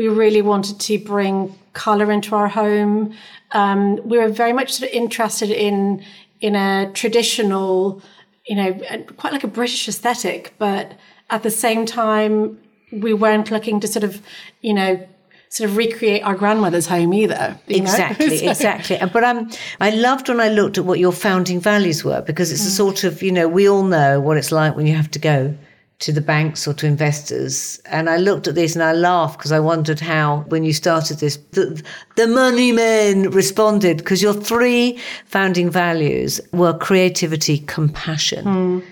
we 0.00 0.08
really 0.08 0.40
wanted 0.40 0.80
to 0.80 0.98
bring 0.98 1.54
color 1.74 2.10
into 2.10 2.34
our 2.34 2.48
home. 2.48 3.14
Um, 3.52 3.96
we 4.08 4.16
were 4.16 4.30
very 4.30 4.54
much 4.54 4.72
sort 4.72 4.88
of 4.88 4.94
interested 4.94 5.50
in 5.50 6.02
in 6.40 6.56
a 6.56 6.90
traditional 6.94 8.02
you 8.46 8.56
know 8.56 8.72
quite 9.18 9.32
like 9.34 9.44
a 9.44 9.48
british 9.48 9.86
aesthetic 9.86 10.54
but 10.58 10.92
at 11.28 11.42
the 11.42 11.50
same 11.50 11.84
time 11.84 12.58
we 12.90 13.12
weren't 13.12 13.50
looking 13.50 13.78
to 13.78 13.86
sort 13.86 14.02
of 14.02 14.22
you 14.62 14.72
know 14.72 15.06
sort 15.50 15.68
of 15.68 15.76
recreate 15.76 16.22
our 16.22 16.34
grandmother's 16.34 16.86
home 16.86 17.12
either. 17.12 17.58
Exactly, 17.66 18.38
so. 18.44 18.50
exactly. 18.50 18.98
But 19.12 19.24
um, 19.24 19.50
I 19.80 19.90
loved 19.90 20.28
when 20.28 20.40
I 20.40 20.48
looked 20.48 20.78
at 20.78 20.84
what 20.84 21.00
your 21.00 21.12
founding 21.12 21.60
values 21.60 22.04
were 22.04 22.22
because 22.22 22.52
it's 22.52 22.62
mm. 22.62 22.68
a 22.68 22.70
sort 22.70 23.04
of, 23.04 23.20
you 23.20 23.32
know, 23.32 23.48
we 23.48 23.68
all 23.68 23.82
know 23.82 24.20
what 24.20 24.36
it's 24.36 24.52
like 24.52 24.76
when 24.76 24.86
you 24.86 24.94
have 24.94 25.10
to 25.10 25.18
go 25.18 25.54
to 25.98 26.12
the 26.12 26.20
banks 26.20 26.66
or 26.68 26.72
to 26.74 26.86
investors. 26.86 27.80
And 27.86 28.08
I 28.08 28.16
looked 28.16 28.46
at 28.46 28.54
this 28.54 28.74
and 28.74 28.82
I 28.82 28.92
laughed 28.92 29.38
because 29.38 29.50
I 29.52 29.58
wondered 29.58 29.98
how, 29.98 30.44
when 30.48 30.62
you 30.62 30.72
started 30.72 31.18
this, 31.18 31.36
the, 31.50 31.82
the 32.14 32.28
money 32.28 32.70
men 32.70 33.30
responded 33.30 33.98
because 33.98 34.22
your 34.22 34.32
three 34.32 34.98
founding 35.26 35.68
values 35.68 36.40
were 36.52 36.78
creativity, 36.78 37.58
compassion, 37.58 38.44
mm. 38.44 38.84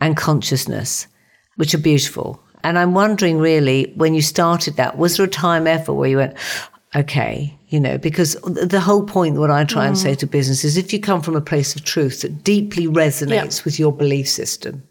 and 0.00 0.16
consciousness, 0.16 1.06
which 1.56 1.74
are 1.74 1.78
beautiful. 1.78 2.42
And 2.64 2.78
I'm 2.78 2.94
wondering 2.94 3.38
really, 3.38 3.92
when 3.96 4.14
you 4.14 4.22
started 4.22 4.76
that, 4.76 4.98
was 4.98 5.16
there 5.16 5.26
a 5.26 5.28
time 5.28 5.66
ever 5.66 5.92
where 5.92 6.08
you 6.08 6.18
went, 6.18 6.36
okay, 6.94 7.56
you 7.68 7.80
know, 7.80 7.98
because 7.98 8.34
the 8.44 8.80
whole 8.80 9.04
point, 9.04 9.36
what 9.36 9.50
I 9.50 9.64
try 9.64 9.84
mm. 9.84 9.88
and 9.88 9.98
say 9.98 10.14
to 10.16 10.26
business 10.26 10.64
is 10.64 10.76
if 10.76 10.92
you 10.92 11.00
come 11.00 11.22
from 11.22 11.36
a 11.36 11.40
place 11.40 11.74
of 11.74 11.84
truth 11.84 12.20
that 12.20 12.44
deeply 12.44 12.86
resonates 12.86 13.64
with 13.64 13.78
your 13.78 13.92
belief 13.92 14.28
system, 14.28 14.82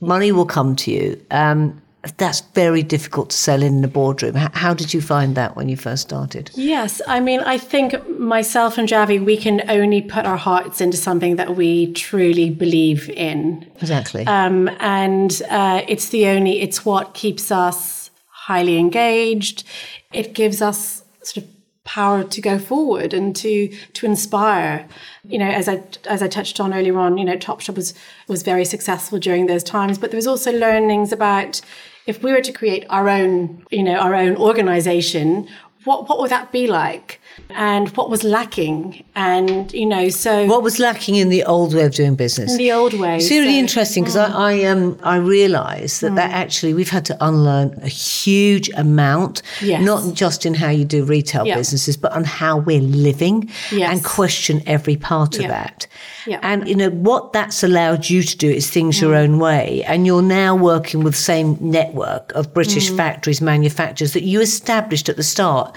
money 0.00 0.32
will 0.32 0.46
come 0.46 0.76
to 0.76 0.90
you. 0.90 1.24
Um, 1.30 1.80
that's 2.16 2.40
very 2.54 2.82
difficult 2.82 3.30
to 3.30 3.36
sell 3.36 3.62
in 3.62 3.82
the 3.82 3.88
boardroom. 3.88 4.34
How 4.34 4.74
did 4.74 4.94
you 4.94 5.00
find 5.00 5.34
that 5.34 5.56
when 5.56 5.68
you 5.68 5.76
first 5.76 6.02
started? 6.02 6.50
Yes, 6.54 7.00
I 7.06 7.20
mean, 7.20 7.40
I 7.40 7.58
think 7.58 8.08
myself 8.18 8.78
and 8.78 8.88
Javvy, 8.88 9.24
we 9.24 9.36
can 9.36 9.62
only 9.68 10.02
put 10.02 10.26
our 10.26 10.36
hearts 10.36 10.80
into 10.80 10.96
something 10.96 11.36
that 11.36 11.56
we 11.56 11.92
truly 11.92 12.50
believe 12.50 13.10
in. 13.10 13.70
Exactly. 13.80 14.26
Um, 14.26 14.68
and 14.80 15.42
uh, 15.50 15.82
it's 15.88 16.08
the 16.08 16.28
only, 16.28 16.60
it's 16.60 16.84
what 16.84 17.14
keeps 17.14 17.50
us 17.50 18.10
highly 18.26 18.78
engaged. 18.78 19.64
It 20.12 20.32
gives 20.32 20.62
us 20.62 21.02
sort 21.22 21.44
of 21.44 21.50
power 21.86 22.24
to 22.24 22.40
go 22.40 22.58
forward 22.58 23.14
and 23.14 23.34
to 23.36 23.68
to 23.94 24.06
inspire. 24.06 24.86
You 25.24 25.38
know, 25.38 25.48
as 25.48 25.68
I 25.68 25.82
as 26.06 26.22
I 26.22 26.28
touched 26.28 26.60
on 26.60 26.74
earlier 26.74 26.98
on, 26.98 27.16
you 27.16 27.24
know, 27.24 27.36
Topshop 27.36 27.76
was 27.76 27.94
was 28.28 28.42
very 28.42 28.64
successful 28.64 29.18
during 29.18 29.46
those 29.46 29.62
times, 29.62 29.96
but 29.98 30.10
there 30.10 30.18
was 30.18 30.26
also 30.26 30.52
learnings 30.52 31.12
about 31.12 31.60
if 32.06 32.22
we 32.22 32.32
were 32.32 32.40
to 32.40 32.52
create 32.52 32.84
our 32.88 33.08
own, 33.08 33.64
you 33.70 33.82
know, 33.82 33.96
our 33.96 34.14
own 34.14 34.36
organization, 34.36 35.48
what 35.84 36.08
what 36.08 36.18
would 36.20 36.30
that 36.30 36.52
be 36.52 36.66
like? 36.66 37.20
And 37.50 37.88
what 37.96 38.10
was 38.10 38.24
lacking. 38.24 39.04
And, 39.14 39.72
you 39.72 39.86
know, 39.86 40.08
so. 40.08 40.46
What 40.46 40.62
was 40.62 40.78
lacking 40.78 41.16
in 41.16 41.28
the 41.28 41.44
old 41.44 41.74
way 41.74 41.84
of 41.84 41.94
doing 41.94 42.14
business? 42.14 42.52
In 42.52 42.58
the 42.58 42.72
old 42.72 42.94
way. 42.94 43.16
It's 43.16 43.30
really 43.30 43.52
so, 43.52 43.58
interesting 43.58 44.04
because 44.04 44.16
mm. 44.16 44.30
I, 44.30 44.62
I, 44.62 44.64
um, 44.64 44.98
I 45.02 45.16
realised 45.16 46.00
that, 46.02 46.12
mm. 46.12 46.16
that 46.16 46.30
actually 46.30 46.74
we've 46.74 46.90
had 46.90 47.04
to 47.06 47.16
unlearn 47.24 47.78
a 47.82 47.88
huge 47.88 48.68
amount, 48.70 49.42
yes. 49.60 49.82
not 49.82 50.14
just 50.14 50.46
in 50.46 50.54
how 50.54 50.70
you 50.70 50.84
do 50.84 51.04
retail 51.04 51.44
businesses, 51.44 51.96
but 51.96 52.12
on 52.12 52.24
how 52.24 52.58
we're 52.58 52.80
living 52.80 53.50
yes. 53.70 53.92
and 53.92 54.04
question 54.04 54.62
every 54.66 54.96
part 54.96 55.38
of 55.38 55.46
that. 55.48 55.86
yeah. 56.26 56.40
And, 56.42 56.68
you 56.68 56.74
know, 56.74 56.90
what 56.90 57.32
that's 57.32 57.62
allowed 57.62 58.08
you 58.08 58.22
to 58.22 58.36
do 58.36 58.50
is 58.50 58.70
things 58.70 58.98
mm. 58.98 59.02
your 59.02 59.14
own 59.14 59.38
way. 59.38 59.82
And 59.84 60.06
you're 60.06 60.22
now 60.22 60.56
working 60.56 61.02
with 61.02 61.14
the 61.14 61.20
same 61.20 61.56
network 61.60 62.32
of 62.32 62.52
British 62.52 62.90
mm. 62.90 62.96
factories, 62.96 63.40
manufacturers 63.40 64.12
that 64.12 64.22
you 64.22 64.40
established 64.40 65.08
at 65.08 65.16
the 65.16 65.22
start 65.22 65.76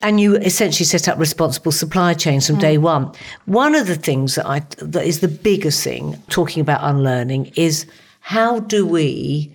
and 0.00 0.20
you 0.20 0.36
essentially 0.36 0.84
set 0.86 1.08
up 1.08 1.18
responsible 1.18 1.72
supply 1.72 2.14
chains 2.14 2.46
from 2.46 2.56
mm. 2.56 2.60
day 2.60 2.78
one. 2.78 3.12
One 3.46 3.74
of 3.74 3.86
the 3.86 3.96
things 3.96 4.36
that 4.36 4.46
I 4.46 4.60
that 4.78 5.04
is 5.04 5.20
the 5.20 5.28
biggest 5.28 5.82
thing 5.82 6.22
talking 6.28 6.60
about 6.60 6.80
unlearning 6.82 7.52
is 7.56 7.86
how 8.20 8.60
do 8.60 8.86
we 8.86 9.52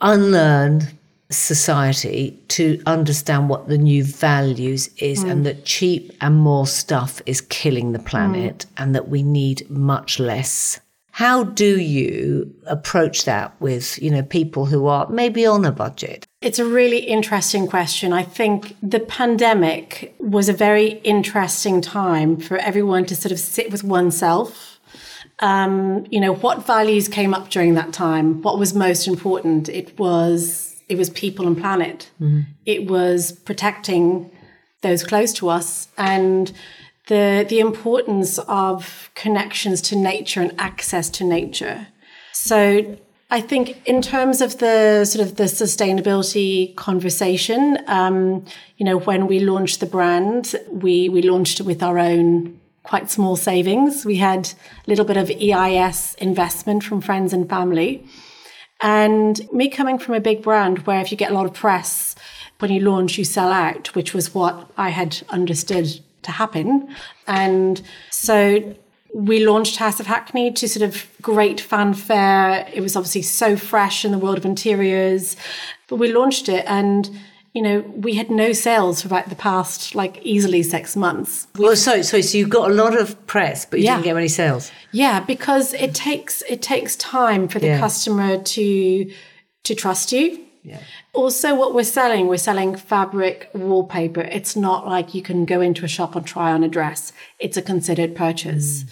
unlearn 0.00 0.82
society 1.30 2.38
to 2.48 2.82
understand 2.84 3.48
what 3.48 3.68
the 3.68 3.78
new 3.78 4.04
values 4.04 4.88
is 4.98 5.24
mm. 5.24 5.30
and 5.30 5.46
that 5.46 5.64
cheap 5.64 6.12
and 6.20 6.36
more 6.36 6.66
stuff 6.66 7.22
is 7.24 7.40
killing 7.40 7.92
the 7.92 7.98
planet 7.98 8.58
mm. 8.58 8.82
and 8.82 8.94
that 8.94 9.08
we 9.08 9.22
need 9.22 9.68
much 9.70 10.18
less 10.18 10.78
how 11.12 11.44
do 11.44 11.78
you 11.78 12.52
approach 12.66 13.26
that 13.26 13.54
with, 13.60 14.02
you 14.02 14.10
know, 14.10 14.22
people 14.22 14.64
who 14.64 14.86
are 14.86 15.06
maybe 15.08 15.44
on 15.44 15.64
a 15.66 15.70
budget? 15.70 16.26
It's 16.42 16.58
a 16.58 16.64
really 16.64 16.98
interesting 16.98 17.68
question. 17.68 18.12
I 18.12 18.24
think 18.24 18.76
the 18.82 18.98
pandemic 18.98 20.14
was 20.18 20.48
a 20.48 20.52
very 20.52 21.00
interesting 21.04 21.80
time 21.80 22.36
for 22.36 22.56
everyone 22.56 23.04
to 23.06 23.16
sort 23.16 23.30
of 23.30 23.38
sit 23.38 23.70
with 23.70 23.84
oneself. 23.84 24.80
Um, 25.38 26.04
you 26.10 26.20
know, 26.20 26.34
what 26.34 26.66
values 26.66 27.06
came 27.06 27.32
up 27.32 27.48
during 27.48 27.74
that 27.74 27.92
time? 27.92 28.42
What 28.42 28.58
was 28.58 28.74
most 28.74 29.06
important? 29.06 29.68
It 29.68 29.96
was 29.98 30.82
it 30.88 30.98
was 30.98 31.10
people 31.10 31.46
and 31.46 31.56
planet. 31.56 32.10
Mm-hmm. 32.20 32.40
It 32.66 32.90
was 32.90 33.32
protecting 33.32 34.30
those 34.82 35.04
close 35.04 35.32
to 35.34 35.48
us 35.48 35.88
and 35.96 36.52
the 37.06 37.46
the 37.48 37.60
importance 37.60 38.38
of 38.48 39.10
connections 39.14 39.80
to 39.82 39.96
nature 39.96 40.40
and 40.40 40.52
access 40.58 41.08
to 41.10 41.24
nature. 41.24 41.86
So 42.32 42.98
I 43.32 43.40
think 43.40 43.80
in 43.88 44.02
terms 44.02 44.42
of 44.42 44.58
the 44.58 45.06
sort 45.06 45.26
of 45.26 45.36
the 45.36 45.44
sustainability 45.44 46.76
conversation, 46.76 47.78
um, 47.86 48.44
you 48.76 48.84
know, 48.84 48.98
when 48.98 49.26
we 49.26 49.40
launched 49.40 49.80
the 49.80 49.86
brand, 49.86 50.54
we 50.68 51.08
we 51.08 51.22
launched 51.22 51.58
it 51.58 51.62
with 51.62 51.82
our 51.82 51.98
own 51.98 52.60
quite 52.82 53.10
small 53.10 53.36
savings. 53.36 54.04
We 54.04 54.16
had 54.16 54.52
a 54.86 54.90
little 54.90 55.06
bit 55.06 55.16
of 55.16 55.30
EIS 55.30 56.14
investment 56.16 56.84
from 56.84 57.00
friends 57.00 57.32
and 57.32 57.48
family. 57.48 58.06
And 58.82 59.40
me 59.50 59.70
coming 59.70 59.98
from 59.98 60.14
a 60.14 60.20
big 60.20 60.42
brand 60.42 60.80
where 60.80 61.00
if 61.00 61.10
you 61.10 61.16
get 61.16 61.30
a 61.30 61.34
lot 61.34 61.46
of 61.46 61.54
press, 61.54 62.14
when 62.58 62.70
you 62.70 62.80
launch, 62.80 63.16
you 63.16 63.24
sell 63.24 63.50
out, 63.50 63.94
which 63.94 64.12
was 64.12 64.34
what 64.34 64.70
I 64.76 64.90
had 64.90 65.22
understood 65.30 65.86
to 66.24 66.32
happen. 66.32 66.94
And 67.26 67.80
so 68.10 68.74
we 69.14 69.44
launched 69.44 69.76
House 69.76 70.00
of 70.00 70.06
Hackney 70.06 70.50
to 70.52 70.68
sort 70.68 70.88
of 70.88 71.06
great 71.20 71.60
fanfare. 71.60 72.66
It 72.72 72.80
was 72.80 72.96
obviously 72.96 73.22
so 73.22 73.56
fresh 73.56 74.04
in 74.04 74.12
the 74.12 74.18
world 74.18 74.38
of 74.38 74.44
interiors, 74.44 75.36
but 75.88 75.96
we 75.96 76.12
launched 76.12 76.48
it 76.48 76.64
and 76.66 77.10
you 77.52 77.60
know, 77.60 77.80
we 77.94 78.14
had 78.14 78.30
no 78.30 78.52
sales 78.52 79.02
for 79.02 79.08
about 79.08 79.28
the 79.28 79.34
past 79.34 79.94
like 79.94 80.18
easily 80.22 80.62
six 80.62 80.96
months. 80.96 81.46
We, 81.58 81.66
well, 81.66 81.76
so 81.76 82.00
sorry. 82.00 82.22
So 82.22 82.38
you 82.38 82.46
got 82.46 82.70
a 82.70 82.74
lot 82.74 82.98
of 82.98 83.26
press, 83.26 83.66
but 83.66 83.80
you 83.80 83.84
yeah. 83.84 83.96
didn't 83.96 84.04
get 84.04 84.16
any 84.16 84.28
sales. 84.28 84.72
Yeah, 84.90 85.20
because 85.20 85.74
it 85.74 85.94
takes 85.94 86.42
it 86.48 86.62
takes 86.62 86.96
time 86.96 87.48
for 87.48 87.58
the 87.58 87.66
yeah. 87.66 87.78
customer 87.78 88.42
to 88.42 89.12
to 89.64 89.74
trust 89.74 90.12
you. 90.12 90.46
Yeah. 90.62 90.80
Also, 91.12 91.54
what 91.54 91.74
we're 91.74 91.82
selling, 91.84 92.28
we're 92.28 92.36
selling 92.36 92.76
fabric 92.76 93.50
wallpaper. 93.52 94.20
It's 94.20 94.54
not 94.54 94.86
like 94.86 95.14
you 95.14 95.22
can 95.22 95.44
go 95.44 95.60
into 95.60 95.84
a 95.84 95.88
shop 95.88 96.14
and 96.14 96.26
try 96.26 96.52
on 96.52 96.62
a 96.62 96.68
dress. 96.68 97.12
It's 97.38 97.56
a 97.56 97.62
considered 97.62 98.14
purchase. 98.14 98.84
Mm. 98.84 98.90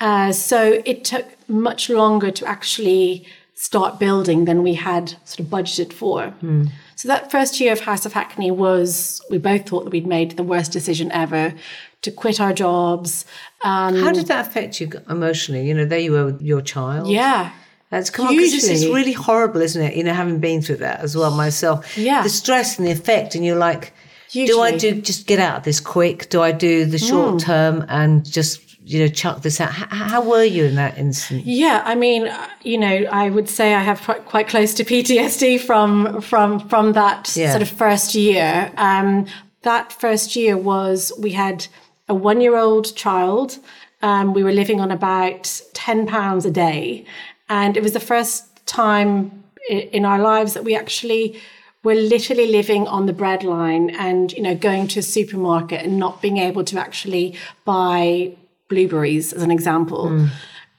Uh, 0.00 0.32
so 0.32 0.82
it 0.84 1.04
took 1.04 1.26
much 1.48 1.90
longer 1.90 2.30
to 2.30 2.46
actually 2.46 3.26
start 3.54 4.00
building 4.00 4.46
than 4.46 4.62
we 4.62 4.74
had 4.74 5.14
sort 5.24 5.40
of 5.40 5.46
budgeted 5.46 5.92
for. 5.92 6.34
Mm. 6.42 6.70
So 6.96 7.06
that 7.08 7.30
first 7.30 7.60
year 7.60 7.72
of 7.72 7.80
House 7.80 8.04
of 8.04 8.12
Hackney 8.12 8.50
was, 8.50 9.20
we 9.30 9.38
both 9.38 9.68
thought 9.68 9.84
that 9.84 9.90
we'd 9.90 10.06
made 10.06 10.32
the 10.32 10.42
worst 10.42 10.72
decision 10.72 11.12
ever 11.12 11.54
to 12.02 12.10
quit 12.10 12.40
our 12.40 12.52
jobs. 12.52 13.24
Um, 13.62 13.94
How 13.96 14.10
did 14.10 14.26
that 14.26 14.48
affect 14.48 14.80
you 14.80 14.90
emotionally? 15.08 15.68
You 15.68 15.74
know, 15.74 15.84
there 15.84 16.00
you 16.00 16.12
were 16.12 16.24
with 16.26 16.42
your 16.42 16.62
child. 16.62 17.08
Yeah. 17.08 17.52
That's 17.92 18.08
come 18.08 18.28
on, 18.28 18.34
because 18.34 18.54
it's 18.54 18.86
really 18.86 19.12
horrible, 19.12 19.60
isn't 19.60 19.82
it? 19.82 19.94
You 19.94 20.02
know, 20.02 20.14
having 20.14 20.38
been 20.38 20.62
through 20.62 20.76
that 20.76 21.00
as 21.00 21.14
well 21.14 21.30
myself. 21.30 21.98
Yeah. 21.98 22.22
The 22.22 22.30
stress 22.30 22.78
and 22.78 22.86
the 22.86 22.90
effect, 22.90 23.34
and 23.34 23.44
you're 23.44 23.58
like, 23.58 23.92
Hugely. 24.30 24.54
do 24.54 24.60
I 24.62 24.76
do 24.78 24.98
just 25.02 25.26
get 25.26 25.38
out 25.38 25.58
of 25.58 25.64
this 25.64 25.78
quick? 25.78 26.30
Do 26.30 26.40
I 26.40 26.52
do 26.52 26.86
the 26.86 26.96
short 26.96 27.34
mm. 27.34 27.40
term 27.42 27.84
and 27.90 28.24
just 28.24 28.80
you 28.82 29.00
know 29.00 29.08
chuck 29.08 29.42
this 29.42 29.60
out? 29.60 29.72
How, 29.72 30.06
how, 30.06 30.22
were 30.22 30.42
you 30.42 30.64
in 30.64 30.76
that 30.76 30.96
instant? 30.96 31.44
Yeah, 31.44 31.82
I 31.84 31.94
mean, 31.94 32.34
you 32.62 32.78
know, 32.78 33.04
I 33.12 33.28
would 33.28 33.50
say 33.50 33.74
I 33.74 33.82
have 33.82 34.00
quite 34.24 34.48
close 34.48 34.72
to 34.72 34.84
PTSD 34.92 35.60
from 35.60 36.22
from 36.22 36.66
from 36.70 36.94
that 36.94 37.36
yeah. 37.36 37.50
sort 37.50 37.60
of 37.60 37.68
first 37.68 38.14
year. 38.14 38.72
Um, 38.78 39.26
that 39.64 39.92
first 39.92 40.34
year 40.34 40.56
was 40.56 41.12
we 41.18 41.32
had 41.32 41.66
a 42.08 42.14
one 42.14 42.40
year 42.40 42.56
old 42.56 42.96
child. 42.96 43.58
Um, 44.00 44.32
we 44.32 44.42
were 44.42 44.50
living 44.50 44.80
on 44.80 44.90
about 44.90 45.60
ten 45.74 46.06
pounds 46.06 46.46
a 46.46 46.50
day 46.50 47.04
and 47.52 47.76
it 47.76 47.82
was 47.82 47.92
the 47.92 48.00
first 48.00 48.64
time 48.64 49.44
in 49.68 50.06
our 50.06 50.18
lives 50.18 50.54
that 50.54 50.64
we 50.64 50.74
actually 50.74 51.38
were 51.84 51.94
literally 51.94 52.46
living 52.50 52.88
on 52.88 53.04
the 53.04 53.12
breadline 53.12 53.94
and, 53.98 54.32
you 54.32 54.42
know, 54.42 54.54
going 54.54 54.88
to 54.88 55.00
a 55.00 55.02
supermarket 55.02 55.84
and 55.84 55.98
not 55.98 56.22
being 56.22 56.38
able 56.38 56.64
to 56.64 56.78
actually 56.78 57.36
buy 57.66 58.34
blueberries, 58.70 59.34
as 59.34 59.42
an 59.42 59.50
example. 59.50 60.04
Mm. 60.06 60.30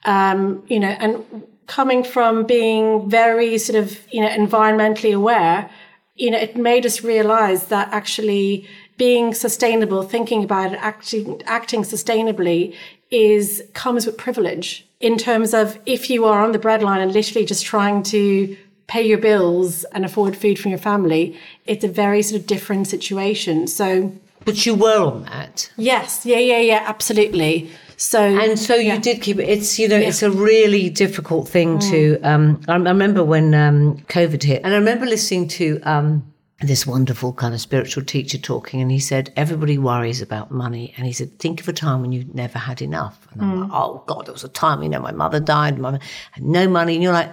Um, 0.04 0.64
you 0.66 0.80
know, 0.80 0.88
and 0.88 1.24
coming 1.68 2.02
from 2.02 2.44
being 2.44 3.08
very 3.08 3.56
sort 3.56 3.78
of, 3.78 4.00
you 4.12 4.20
know, 4.20 4.28
environmentally 4.28 5.14
aware, 5.14 5.70
you 6.16 6.28
know, 6.32 6.38
it 6.38 6.56
made 6.56 6.84
us 6.84 7.04
realize 7.04 7.68
that 7.68 7.86
actually 7.92 8.66
being 8.96 9.32
sustainable, 9.32 10.02
thinking 10.02 10.42
about 10.42 10.72
it, 10.72 10.78
acting, 10.80 11.40
acting 11.46 11.82
sustainably 11.82 12.74
is 13.14 13.62
comes 13.74 14.06
with 14.06 14.16
privilege 14.16 14.84
in 14.98 15.16
terms 15.16 15.54
of 15.54 15.78
if 15.86 16.10
you 16.10 16.24
are 16.24 16.42
on 16.42 16.50
the 16.52 16.58
breadline 16.58 16.98
and 16.98 17.12
literally 17.12 17.46
just 17.46 17.64
trying 17.64 18.02
to 18.02 18.56
pay 18.86 19.02
your 19.02 19.18
bills 19.18 19.84
and 19.92 20.04
afford 20.04 20.36
food 20.36 20.58
from 20.58 20.70
your 20.70 20.78
family, 20.78 21.38
it's 21.64 21.84
a 21.84 21.88
very 21.88 22.22
sort 22.22 22.40
of 22.40 22.46
different 22.46 22.88
situation. 22.88 23.66
So, 23.66 24.12
but 24.44 24.66
you 24.66 24.74
were 24.74 24.98
on 24.98 25.24
that. 25.24 25.70
Yes, 25.76 26.26
yeah, 26.26 26.38
yeah, 26.38 26.58
yeah, 26.58 26.84
absolutely. 26.86 27.70
So 27.96 28.20
and 28.20 28.58
so 28.58 28.74
you 28.74 28.98
did 28.98 29.22
keep 29.22 29.38
it. 29.38 29.48
It's 29.48 29.78
you 29.78 29.86
know 29.88 29.96
yeah. 29.96 30.08
it's 30.08 30.22
a 30.22 30.30
really 30.30 30.90
difficult 30.90 31.48
thing 31.48 31.78
mm. 31.78 31.90
to. 31.90 32.20
Um, 32.22 32.60
I, 32.66 32.72
I, 32.72 32.76
remember 32.76 33.22
when 33.22 33.54
um, 33.54 33.98
COVID 34.08 34.42
hit, 34.42 34.62
and 34.64 34.74
I 34.74 34.76
remember 34.78 35.06
listening 35.06 35.48
to. 35.48 35.80
Um, 35.82 36.33
this 36.60 36.86
wonderful 36.86 37.32
kind 37.32 37.52
of 37.54 37.60
spiritual 37.60 38.04
teacher 38.04 38.38
talking, 38.38 38.80
and 38.80 38.90
he 38.90 39.00
said, 39.00 39.32
Everybody 39.36 39.78
worries 39.78 40.22
about 40.22 40.50
money. 40.50 40.94
And 40.96 41.06
he 41.06 41.12
said, 41.12 41.38
Think 41.38 41.60
of 41.60 41.68
a 41.68 41.72
time 41.72 42.00
when 42.00 42.12
you 42.12 42.24
never 42.32 42.58
had 42.58 42.80
enough. 42.80 43.26
And 43.32 43.42
I'm 43.42 43.52
mm. 43.52 43.60
like, 43.62 43.70
Oh, 43.72 44.04
God, 44.06 44.26
there 44.26 44.32
was 44.32 44.44
a 44.44 44.48
time, 44.48 44.82
you 44.82 44.88
know, 44.88 45.00
my 45.00 45.12
mother 45.12 45.40
died, 45.40 45.78
my, 45.78 45.94
I 45.94 46.00
had 46.32 46.44
no 46.44 46.68
money. 46.68 46.94
And 46.94 47.02
you're 47.02 47.12
like, 47.12 47.30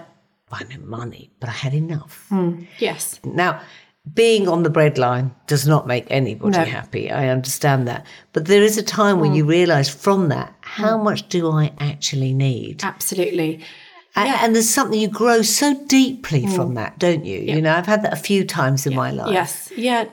I 0.50 0.58
had 0.58 0.70
no 0.70 0.84
money, 0.84 1.30
but 1.40 1.48
I 1.48 1.52
had 1.52 1.72
enough. 1.72 2.26
Mm. 2.30 2.66
Yes. 2.78 3.20
Now, 3.24 3.60
being 4.14 4.48
on 4.48 4.64
the 4.64 4.70
breadline 4.70 5.32
does 5.46 5.66
not 5.66 5.86
make 5.86 6.06
anybody 6.10 6.58
no. 6.58 6.64
happy. 6.64 7.10
I 7.10 7.28
understand 7.28 7.86
that. 7.86 8.04
But 8.32 8.46
there 8.46 8.62
is 8.62 8.76
a 8.76 8.82
time 8.82 9.20
when 9.20 9.32
mm. 9.32 9.36
you 9.36 9.44
realize 9.44 9.88
from 9.88 10.28
that, 10.28 10.54
how 10.60 10.98
mm. 10.98 11.04
much 11.04 11.28
do 11.28 11.50
I 11.50 11.72
actually 11.78 12.34
need? 12.34 12.82
Absolutely. 12.82 13.64
Yeah. 14.16 14.40
And 14.42 14.54
there's 14.54 14.68
something 14.68 15.00
you 15.00 15.08
grow 15.08 15.42
so 15.42 15.74
deeply 15.86 16.42
mm. 16.42 16.54
from 16.54 16.74
that, 16.74 16.98
don't 16.98 17.24
you? 17.24 17.38
Yeah. 17.38 17.54
You 17.54 17.62
know, 17.62 17.74
I've 17.74 17.86
had 17.86 18.02
that 18.02 18.12
a 18.12 18.16
few 18.16 18.44
times 18.44 18.86
in 18.86 18.92
yeah. 18.92 18.98
my 18.98 19.10
life. 19.10 19.32
Yes. 19.32 19.72
Yeah. 19.76 20.04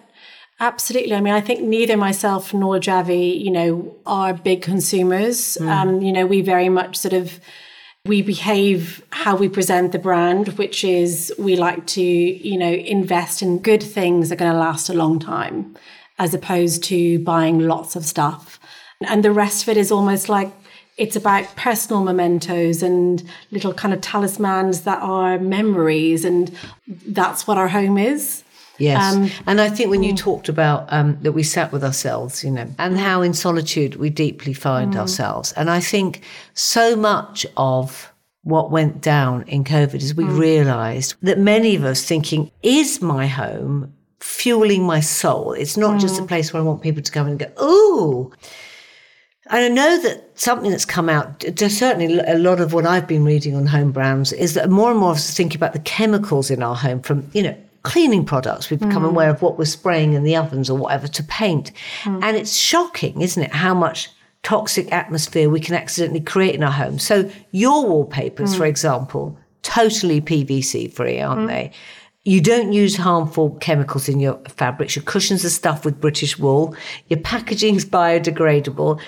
Absolutely. 0.62 1.16
I 1.16 1.22
mean, 1.22 1.34
I 1.34 1.42
think 1.42 1.62
neither 1.62 1.96
myself 1.96 2.54
nor 2.54 2.80
Javvy, 2.80 3.40
you 3.40 3.50
know, 3.50 3.96
are 4.06 4.34
big 4.34 4.62
consumers. 4.62 5.58
Mm. 5.60 5.68
Um, 5.68 6.02
you 6.02 6.12
know, 6.12 6.26
we 6.26 6.42
very 6.42 6.70
much 6.70 6.98
sort 6.98 7.14
of 7.14 7.40
we 8.06 8.22
behave 8.22 9.04
how 9.12 9.36
we 9.36 9.50
present 9.50 9.92
the 9.92 10.00
brand, 10.00 10.58
which 10.58 10.84
is 10.84 11.34
we 11.38 11.56
like 11.56 11.86
to, 11.86 12.02
you 12.02 12.58
know, 12.58 12.72
invest 12.72 13.42
in 13.42 13.60
good 13.60 13.84
things 13.84 14.30
that 14.30 14.36
are 14.36 14.40
going 14.40 14.52
to 14.52 14.58
last 14.58 14.90
a 14.90 14.94
long 14.94 15.20
time, 15.20 15.76
as 16.18 16.34
opposed 16.34 16.84
to 16.86 17.20
buying 17.20 17.60
lots 17.60 17.96
of 17.96 18.06
stuff. 18.06 18.60
And 19.02 19.24
the 19.24 19.32
rest 19.32 19.64
of 19.64 19.70
it 19.70 19.78
is 19.78 19.92
almost 19.92 20.28
like 20.30 20.52
it's 21.00 21.16
about 21.16 21.56
personal 21.56 22.04
mementos 22.04 22.84
and 22.84 23.24
little 23.52 23.74
kind 23.74 23.94
of 23.94 24.02
talismans 24.02 24.82
that 24.82 25.02
are 25.02 25.40
memories. 25.40 26.26
And 26.26 26.52
that's 27.08 27.48
what 27.48 27.58
our 27.58 27.70
home 27.70 27.98
is. 27.98 28.44
Yes. 28.78 29.16
Um, 29.16 29.30
and 29.48 29.62
I 29.62 29.70
think 29.70 29.90
when 29.90 30.04
you 30.04 30.14
mm. 30.14 30.18
talked 30.18 30.50
about 30.50 30.92
um, 30.92 31.18
that 31.22 31.32
we 31.32 31.44
sat 31.44 31.72
with 31.72 31.84
ourselves, 31.84 32.44
you 32.44 32.52
know, 32.52 32.68
and 32.78 32.98
how 32.98 33.22
in 33.22 33.34
solitude 33.34 33.96
we 33.96 34.10
deeply 34.10 34.54
find 34.54 34.94
mm. 34.94 34.98
ourselves. 34.98 35.54
And 35.54 35.70
I 35.70 35.80
think 35.80 36.22
so 36.54 36.96
much 36.96 37.46
of 37.58 38.14
what 38.44 38.72
went 38.72 39.02
down 39.02 39.44
in 39.44 39.64
COVID 39.64 39.96
is 39.96 40.16
we 40.16 40.26
mm. 40.26 40.38
realized 40.38 41.16
that 41.22 41.40
many 41.40 41.76
of 41.76 41.84
us 41.84 42.04
thinking, 42.04 42.52
is 42.62 43.02
my 43.02 43.28
home 43.28 43.94
fueling 44.20 44.84
my 44.84 45.00
soul? 45.00 45.54
It's 45.54 45.78
not 45.78 45.98
mm. 45.98 46.02
just 46.02 46.20
a 46.20 46.24
mm. 46.24 46.28
place 46.28 46.52
where 46.52 46.62
I 46.62 46.66
want 46.66 46.82
people 46.82 47.04
to 47.04 47.12
come 47.12 47.28
and 47.28 47.40
go, 47.40 47.48
ooh. 47.62 48.32
And 49.50 49.66
I 49.66 49.68
know 49.68 50.02
that 50.04 50.30
something 50.40 50.70
that's 50.70 50.86
come 50.86 51.10
out, 51.10 51.44
certainly 51.58 52.20
a 52.20 52.38
lot 52.38 52.60
of 52.60 52.74
what 52.74 52.86
I've 52.86 53.08
been 53.08 53.26
reading 53.26 53.56
on 53.56 53.66
home 53.66 53.92
brands, 53.92 54.32
is 54.32 54.54
that 54.54 54.70
more 54.70 54.92
and 54.92 55.00
more 55.00 55.12
of 55.12 55.18
us 55.18 55.30
are 55.30 55.34
thinking 55.34 55.58
about 55.58 55.74
the 55.74 55.80
chemicals 55.80 56.52
in 56.52 56.62
our 56.62 56.76
home 56.76 57.02
from, 57.02 57.30
you 57.34 57.42
know, 57.42 57.58
cleaning 57.84 58.26
products. 58.26 58.70
We've 58.70 58.80
become 58.80 59.04
mm. 59.04 59.10
aware 59.10 59.30
of 59.30 59.42
what 59.42 59.58
we're 59.58 59.66
spraying 59.66 60.14
in 60.14 60.24
the 60.24 60.36
ovens 60.36 60.70
or 60.70 60.78
whatever 60.78 61.08
to 61.08 61.24
paint. 61.24 61.72
Mm. 62.04 62.24
And 62.24 62.38
it's 62.38 62.56
shocking, 62.56 63.22
isn't 63.22 63.42
it, 63.42 63.52
how 63.52 63.74
much 63.74 64.10
toxic 64.44 64.92
atmosphere 64.92 65.50
we 65.50 65.60
can 65.60 65.76
accidentally 65.76 66.22
create 66.22 66.56
in 66.56 66.64
our 66.64 66.72
home. 66.72 67.00
So 67.00 67.30
your 67.52 67.86
wallpapers, 67.88 68.54
mm. 68.54 68.58
for 68.58 68.66
example, 68.66 69.38
totally 69.64 70.22
PVC 70.22 70.92
free, 70.92 71.20
aren't 71.22 71.42
mm. 71.42 71.48
they? 71.48 71.72
You 72.24 72.42
don't 72.42 72.74
use 72.74 72.96
harmful 72.96 73.52
chemicals 73.62 74.08
in 74.08 74.20
your 74.20 74.40
fabrics. 74.48 74.96
Your 74.96 75.04
cushions 75.04 75.44
are 75.44 75.50
stuffed 75.50 75.86
with 75.86 76.00
British 76.00 76.38
wool. 76.38 76.76
Your 77.08 77.20
packaging's 77.20 77.86
biodegradable. 78.00 79.00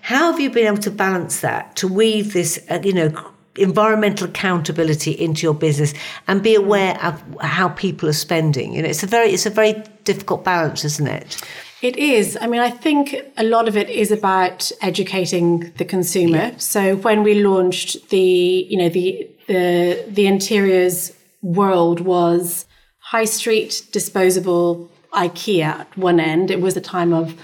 How 0.00 0.30
have 0.30 0.40
you 0.40 0.50
been 0.50 0.66
able 0.66 0.78
to 0.78 0.90
balance 0.90 1.40
that 1.40 1.76
to 1.76 1.88
weave 1.88 2.32
this, 2.32 2.58
uh, 2.70 2.80
you 2.82 2.92
know, 2.92 3.12
environmental 3.56 4.28
accountability 4.28 5.10
into 5.10 5.42
your 5.42 5.54
business 5.54 5.92
and 6.28 6.42
be 6.42 6.54
aware 6.54 6.98
of 7.02 7.22
how 7.40 7.68
people 7.70 8.08
are 8.08 8.14
spending? 8.14 8.72
You 8.74 8.82
know, 8.82 8.88
it's 8.88 9.02
a 9.02 9.06
very 9.06 9.30
it's 9.30 9.46
a 9.46 9.50
very 9.50 9.82
difficult 10.04 10.44
balance, 10.44 10.84
isn't 10.84 11.08
it? 11.08 11.42
It 11.80 11.96
is. 11.96 12.36
I 12.40 12.48
mean, 12.48 12.60
I 12.60 12.70
think 12.70 13.14
a 13.36 13.44
lot 13.44 13.68
of 13.68 13.76
it 13.76 13.88
is 13.88 14.10
about 14.10 14.72
educating 14.82 15.72
the 15.76 15.84
consumer. 15.84 16.36
Yeah. 16.36 16.56
So 16.58 16.96
when 16.96 17.22
we 17.22 17.42
launched 17.42 18.08
the, 18.10 18.66
you 18.68 18.76
know, 18.78 18.88
the 18.88 19.28
the 19.46 20.04
the 20.08 20.26
interiors 20.26 21.12
world 21.42 22.00
was 22.00 22.66
high 22.98 23.24
street 23.24 23.86
disposable 23.92 24.90
IKEA 25.12 25.64
at 25.64 25.96
one 25.96 26.20
end. 26.20 26.50
It 26.50 26.60
was 26.60 26.76
a 26.76 26.80
time 26.80 27.12
of 27.12 27.34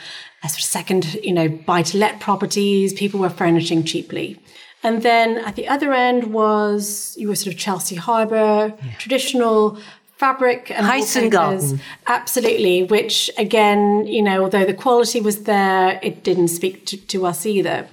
a 0.43 0.49
sort 0.49 0.59
of 0.59 0.65
second, 0.65 1.15
you 1.15 1.33
know, 1.33 1.49
buy 1.49 1.83
to 1.83 1.99
let 1.99 2.21
properties. 2.21 2.93
People 2.93 3.21
were 3.21 3.31
furnishing 3.31 3.85
cheaply. 3.85 4.39
And 4.83 5.03
then 5.03 5.39
at 5.39 5.57
the 5.57 5.67
other 5.67 5.95
end 5.95 6.33
was 6.33 7.15
you 7.19 7.29
were 7.29 7.37
sort 7.37 7.55
of 7.55 7.59
Chelsea 7.59 7.97
Harbour, 7.97 8.75
yeah. 8.85 8.93
traditional 8.99 9.79
fabric 10.19 10.71
and 10.71 10.87
Garden. 11.31 11.81
Absolutely, 12.07 12.83
which 12.83 13.31
again, 13.39 14.07
you 14.07 14.23
know, 14.23 14.43
although 14.43 14.67
the 14.67 14.75
quality 14.75 15.21
was 15.21 15.45
there, 15.45 15.99
it 16.03 16.23
didn't 16.23 16.49
speak 16.49 16.85
to, 16.87 16.97
to 16.99 17.27
us 17.27 17.47
either. 17.47 17.89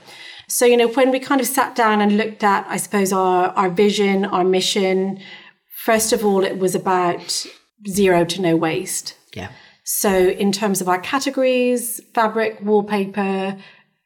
So, 0.48 0.66
you 0.66 0.76
know, 0.76 0.90
when 0.90 1.12
we 1.12 1.20
kind 1.20 1.40
of 1.40 1.48
sat 1.48 1.76
down 1.76 2.02
and 2.02 2.18
looked 2.18 2.44
at, 2.44 2.66
I 2.68 2.76
suppose, 2.76 3.14
our, 3.14 3.48
our 3.52 3.70
vision, 3.70 4.26
our 4.26 4.44
mission, 4.44 5.22
first 5.70 6.12
of 6.12 6.26
all, 6.26 6.44
it 6.44 6.60
was 6.60 6.76
about 6.76 7.48
zero 7.88 8.26
to 8.26 8.42
no 8.42 8.58
waste. 8.58 9.16
Yeah. 9.34 9.50
So, 9.94 10.30
in 10.30 10.54
terms 10.54 10.80
of 10.80 10.88
our 10.88 11.00
categories, 11.00 12.00
fabric, 12.14 12.60
wallpaper, 12.62 13.58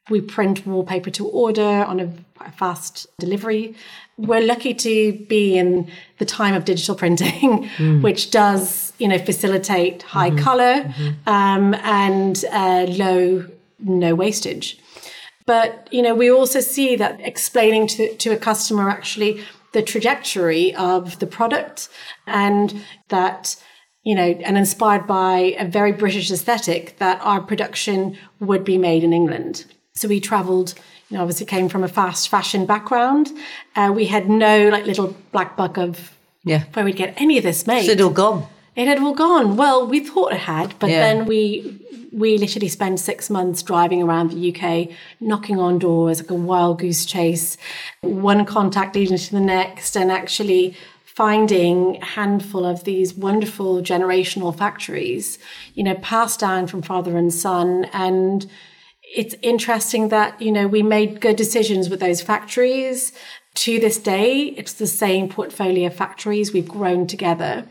we 0.10 0.20
print 0.20 0.66
wallpaper 0.66 1.12
to 1.12 1.28
order 1.28 1.62
on 1.62 2.00
a 2.00 2.52
fast 2.54 3.06
delivery. 3.20 3.76
We're 4.18 4.42
lucky 4.42 4.74
to 4.74 5.14
be 5.30 5.56
in 5.56 5.92
the 6.18 6.26
time 6.26 6.56
of 6.56 6.66
digital 6.66 6.96
printing, 6.96 7.70
mm. 7.78 8.02
which 8.02 8.32
does, 8.32 8.94
you 8.98 9.08
know, 9.08 9.20
facilitate 9.20 10.02
high 10.02 10.32
mm-hmm. 10.32 10.40
color 10.40 10.74
mm-hmm. 10.74 11.30
Um, 11.30 11.76
and 11.76 12.44
uh, 12.52 12.88
low 12.90 13.46
no 13.78 14.16
wastage. 14.16 14.80
But 15.46 15.88
you 15.92 16.02
know, 16.02 16.16
we 16.16 16.32
also 16.32 16.62
see 16.62 16.96
that 16.96 17.22
explaining 17.22 17.86
to, 17.90 18.16
to 18.16 18.32
a 18.32 18.38
customer 18.38 18.90
actually 18.90 19.44
the 19.74 19.84
trajectory 19.84 20.74
of 20.74 21.20
the 21.20 21.28
product 21.28 21.90
and 22.26 22.84
that 23.10 23.56
you 24.06 24.16
know, 24.16 24.24
and 24.24 24.58
inspired 24.58 25.06
by 25.06 25.56
a 25.58 25.66
very 25.66 25.92
British 25.92 26.32
aesthetic 26.32 26.98
that 27.00 27.20
our 27.22 27.42
production 27.42 28.18
would 28.40 28.64
be 28.64 28.78
made 28.78 29.04
in 29.04 29.12
England. 29.12 29.66
So 29.96 30.08
we 30.08 30.22
travelled 30.22 30.76
you 31.10 31.18
know, 31.18 31.24
obviously 31.24 31.46
came 31.46 31.70
from 31.70 31.84
a 31.84 31.88
fast 31.88 32.30
fashion 32.30 32.66
background. 32.66 33.32
Uh, 33.76 33.92
we 33.94 34.06
had 34.06 34.30
no 34.30 34.70
like 34.70 34.86
little 34.86 35.16
black 35.32 35.58
book 35.58 35.78
of 35.78 36.16
yeah 36.44 36.64
where 36.74 36.86
we'd 36.86 36.96
get 36.96 37.20
any 37.20 37.38
of 37.38 37.44
this 37.44 37.68
made. 37.68 37.86
It 37.86 37.90
had 37.90 38.02
all 38.02 38.10
gone. 38.12 38.48
It 38.76 38.88
had 38.88 39.00
all 39.00 39.14
gone. 39.14 39.56
Well, 39.56 39.88
we 39.88 40.02
thought 40.02 40.34
it 40.34 40.40
had, 40.40 40.78
but 40.80 40.90
yeah. 40.90 41.00
then 41.00 41.26
we 41.26 41.82
we 42.12 42.38
literally 42.38 42.70
spent 42.70 43.00
six 43.00 43.30
months 43.30 43.62
driving 43.62 44.02
around 44.02 44.32
the 44.32 44.56
UK, 44.56 44.96
knocking 45.20 45.60
on 45.60 45.80
doors 45.80 46.22
like 46.22 46.32
a 46.32 46.36
wild 46.36 46.80
goose 46.80 47.06
chase, 47.06 47.58
one 48.02 48.46
contact 48.46 48.96
leading 48.96 49.18
to 49.18 49.32
the 49.32 49.40
next, 49.40 49.96
and 49.98 50.12
actually 50.12 50.76
finding 51.16 51.98
a 52.02 52.06
handful 52.06 52.66
of 52.66 52.84
these 52.84 53.14
wonderful 53.14 53.82
generational 53.82 54.56
factories, 54.56 55.40
you 55.74 55.84
know, 55.84 55.96
passed 55.96 56.40
down 56.40 56.68
from 56.68 56.82
father 56.82 57.18
and 57.18 57.34
son 57.34 57.86
and 57.94 58.46
it's 59.16 59.36
interesting 59.42 60.10
that, 60.10 60.42
you 60.42 60.52
know, 60.52 60.68
we 60.68 60.82
made 60.82 61.22
good 61.22 61.36
decisions 61.36 61.90
with 61.90 62.00
those 62.00 62.22
factories. 62.22 63.14
To 63.56 63.80
this 63.80 63.98
day, 63.98 64.48
it's 64.58 64.74
the 64.74 64.88
same 64.88 65.30
portfolio 65.30 65.90
factories. 65.90 66.52
We've 66.52 66.68
grown 66.68 67.08
together. 67.08 67.66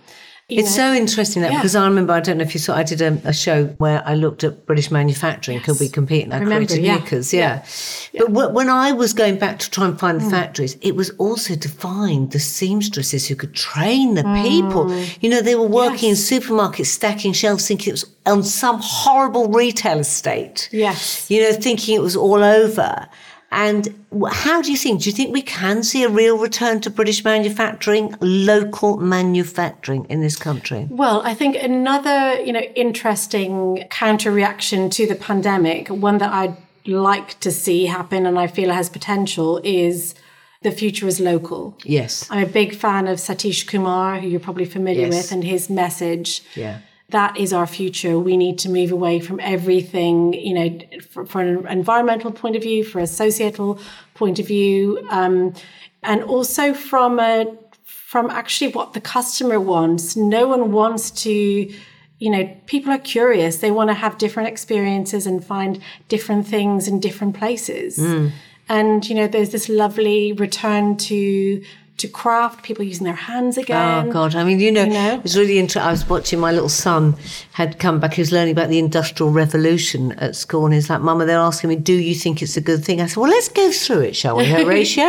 You 0.50 0.58
it's 0.58 0.76
know? 0.76 0.92
so 0.92 0.94
interesting 0.94 1.40
that 1.40 1.52
yeah. 1.52 1.58
because 1.58 1.74
I 1.74 1.86
remember 1.86 2.12
I 2.12 2.20
don't 2.20 2.36
know 2.36 2.44
if 2.44 2.52
you 2.52 2.60
saw 2.60 2.76
I 2.76 2.82
did 2.82 3.00
a, 3.00 3.18
a 3.24 3.32
show 3.32 3.64
where 3.78 4.06
I 4.06 4.14
looked 4.14 4.44
at 4.44 4.66
British 4.66 4.90
manufacturing 4.90 5.56
yes. 5.56 5.64
could 5.64 5.80
we 5.80 5.88
compete 5.88 6.24
and 6.24 6.34
I, 6.34 6.36
I 6.36 6.40
remember, 6.40 6.66
created 6.66 6.84
yeah. 6.84 7.00
Yeah. 7.32 7.64
yeah. 8.12 8.20
but 8.20 8.34
w- 8.34 8.50
when 8.50 8.68
I 8.68 8.92
was 8.92 9.14
going 9.14 9.38
back 9.38 9.58
to 9.60 9.70
try 9.70 9.86
and 9.86 9.98
find 9.98 10.20
the 10.20 10.26
mm. 10.26 10.30
factories 10.30 10.76
it 10.82 10.96
was 10.96 11.08
also 11.12 11.54
to 11.54 11.68
find 11.70 12.30
the 12.30 12.40
seamstresses 12.40 13.26
who 13.26 13.36
could 13.36 13.54
train 13.54 14.16
the 14.16 14.22
mm. 14.22 14.42
people 14.42 14.94
you 15.22 15.30
know 15.30 15.40
they 15.40 15.54
were 15.54 15.66
working 15.66 16.10
yes. 16.10 16.30
in 16.30 16.40
supermarkets 16.42 16.86
stacking 16.86 17.32
shelves 17.32 17.66
thinking 17.66 17.88
it 17.88 17.92
was 17.92 18.14
on 18.26 18.42
some 18.42 18.78
horrible 18.82 19.48
retail 19.48 19.98
estate 19.98 20.68
yes 20.72 21.30
you 21.30 21.40
know 21.40 21.54
thinking 21.54 21.96
it 21.96 22.02
was 22.02 22.16
all 22.16 22.44
over 22.44 23.08
and 23.54 23.94
how 24.32 24.60
do 24.60 24.70
you 24.72 24.76
think? 24.76 25.02
Do 25.02 25.08
you 25.08 25.14
think 25.14 25.32
we 25.32 25.40
can 25.40 25.84
see 25.84 26.02
a 26.02 26.08
real 26.08 26.36
return 26.36 26.80
to 26.80 26.90
British 26.90 27.24
manufacturing, 27.24 28.14
local 28.20 28.96
manufacturing 28.96 30.06
in 30.06 30.20
this 30.20 30.34
country? 30.34 30.88
Well, 30.90 31.22
I 31.24 31.34
think 31.34 31.56
another, 31.56 32.40
you 32.42 32.52
know, 32.52 32.62
interesting 32.74 33.84
counter 33.90 34.32
reaction 34.32 34.90
to 34.90 35.06
the 35.06 35.14
pandemic, 35.14 35.88
one 35.88 36.18
that 36.18 36.32
I'd 36.32 36.56
like 36.86 37.38
to 37.40 37.52
see 37.52 37.86
happen 37.86 38.26
and 38.26 38.38
I 38.38 38.48
feel 38.48 38.72
has 38.72 38.90
potential 38.90 39.60
is 39.62 40.16
the 40.62 40.72
future 40.72 41.06
is 41.06 41.20
local. 41.20 41.78
Yes. 41.84 42.26
I'm 42.30 42.42
a 42.42 42.50
big 42.50 42.74
fan 42.74 43.06
of 43.06 43.18
Satish 43.18 43.68
Kumar, 43.68 44.18
who 44.18 44.26
you're 44.26 44.40
probably 44.40 44.64
familiar 44.64 45.06
yes. 45.06 45.14
with, 45.14 45.32
and 45.32 45.44
his 45.44 45.70
message. 45.70 46.42
Yeah 46.56 46.80
that 47.10 47.36
is 47.36 47.52
our 47.52 47.66
future. 47.66 48.18
We 48.18 48.36
need 48.36 48.58
to 48.60 48.68
move 48.68 48.90
away 48.90 49.20
from 49.20 49.38
everything, 49.40 50.32
you 50.32 50.54
know, 50.54 50.78
for, 51.10 51.26
for 51.26 51.42
an 51.42 51.66
environmental 51.66 52.32
point 52.32 52.56
of 52.56 52.62
view, 52.62 52.84
for 52.84 52.98
a 52.98 53.06
societal 53.06 53.78
point 54.14 54.38
of 54.38 54.46
view, 54.46 55.06
um, 55.10 55.54
and 56.02 56.22
also 56.22 56.74
from 56.74 57.18
a 57.20 57.46
from 57.84 58.30
actually 58.30 58.70
what 58.72 58.92
the 58.92 59.00
customer 59.00 59.58
wants. 59.58 60.16
No 60.16 60.46
one 60.46 60.70
wants 60.70 61.10
to, 61.22 61.32
you 61.32 62.30
know, 62.30 62.56
people 62.66 62.92
are 62.92 62.98
curious. 62.98 63.56
They 63.58 63.72
want 63.72 63.90
to 63.90 63.94
have 63.94 64.18
different 64.18 64.48
experiences 64.48 65.26
and 65.26 65.44
find 65.44 65.82
different 66.08 66.46
things 66.46 66.86
in 66.86 67.00
different 67.00 67.36
places. 67.36 67.98
Mm. 67.98 68.30
And 68.68 69.08
you 69.08 69.14
know, 69.14 69.26
there's 69.26 69.50
this 69.50 69.68
lovely 69.68 70.32
return 70.32 70.96
to 70.96 71.62
to 71.96 72.08
craft, 72.08 72.64
people 72.64 72.84
using 72.84 73.04
their 73.04 73.14
hands 73.14 73.56
again. 73.56 74.08
Oh 74.08 74.12
God! 74.12 74.34
I 74.34 74.42
mean, 74.42 74.58
you 74.58 74.72
know, 74.72 74.82
you 74.82 74.92
know? 74.92 75.20
it's 75.24 75.36
really 75.36 75.58
interesting. 75.58 75.82
I 75.82 75.92
was 75.92 76.08
watching 76.08 76.40
my 76.40 76.50
little 76.50 76.68
son 76.68 77.14
had 77.52 77.78
come 77.78 78.00
back. 78.00 78.14
He 78.14 78.20
was 78.20 78.32
learning 78.32 78.52
about 78.52 78.68
the 78.68 78.80
Industrial 78.80 79.30
Revolution 79.30 80.10
at 80.12 80.34
school, 80.34 80.64
and 80.64 80.74
he's 80.74 80.90
like, 80.90 81.00
"Mama, 81.00 81.24
they're 81.24 81.38
asking 81.38 81.70
me, 81.70 81.76
do 81.76 81.92
you 81.92 82.14
think 82.14 82.42
it's 82.42 82.56
a 82.56 82.60
good 82.60 82.84
thing?" 82.84 83.00
I 83.00 83.06
said, 83.06 83.18
"Well, 83.18 83.30
let's 83.30 83.48
go 83.48 83.70
through 83.70 84.00
it, 84.00 84.16
shall 84.16 84.36
we, 84.36 84.44
Horatio? 84.44 85.04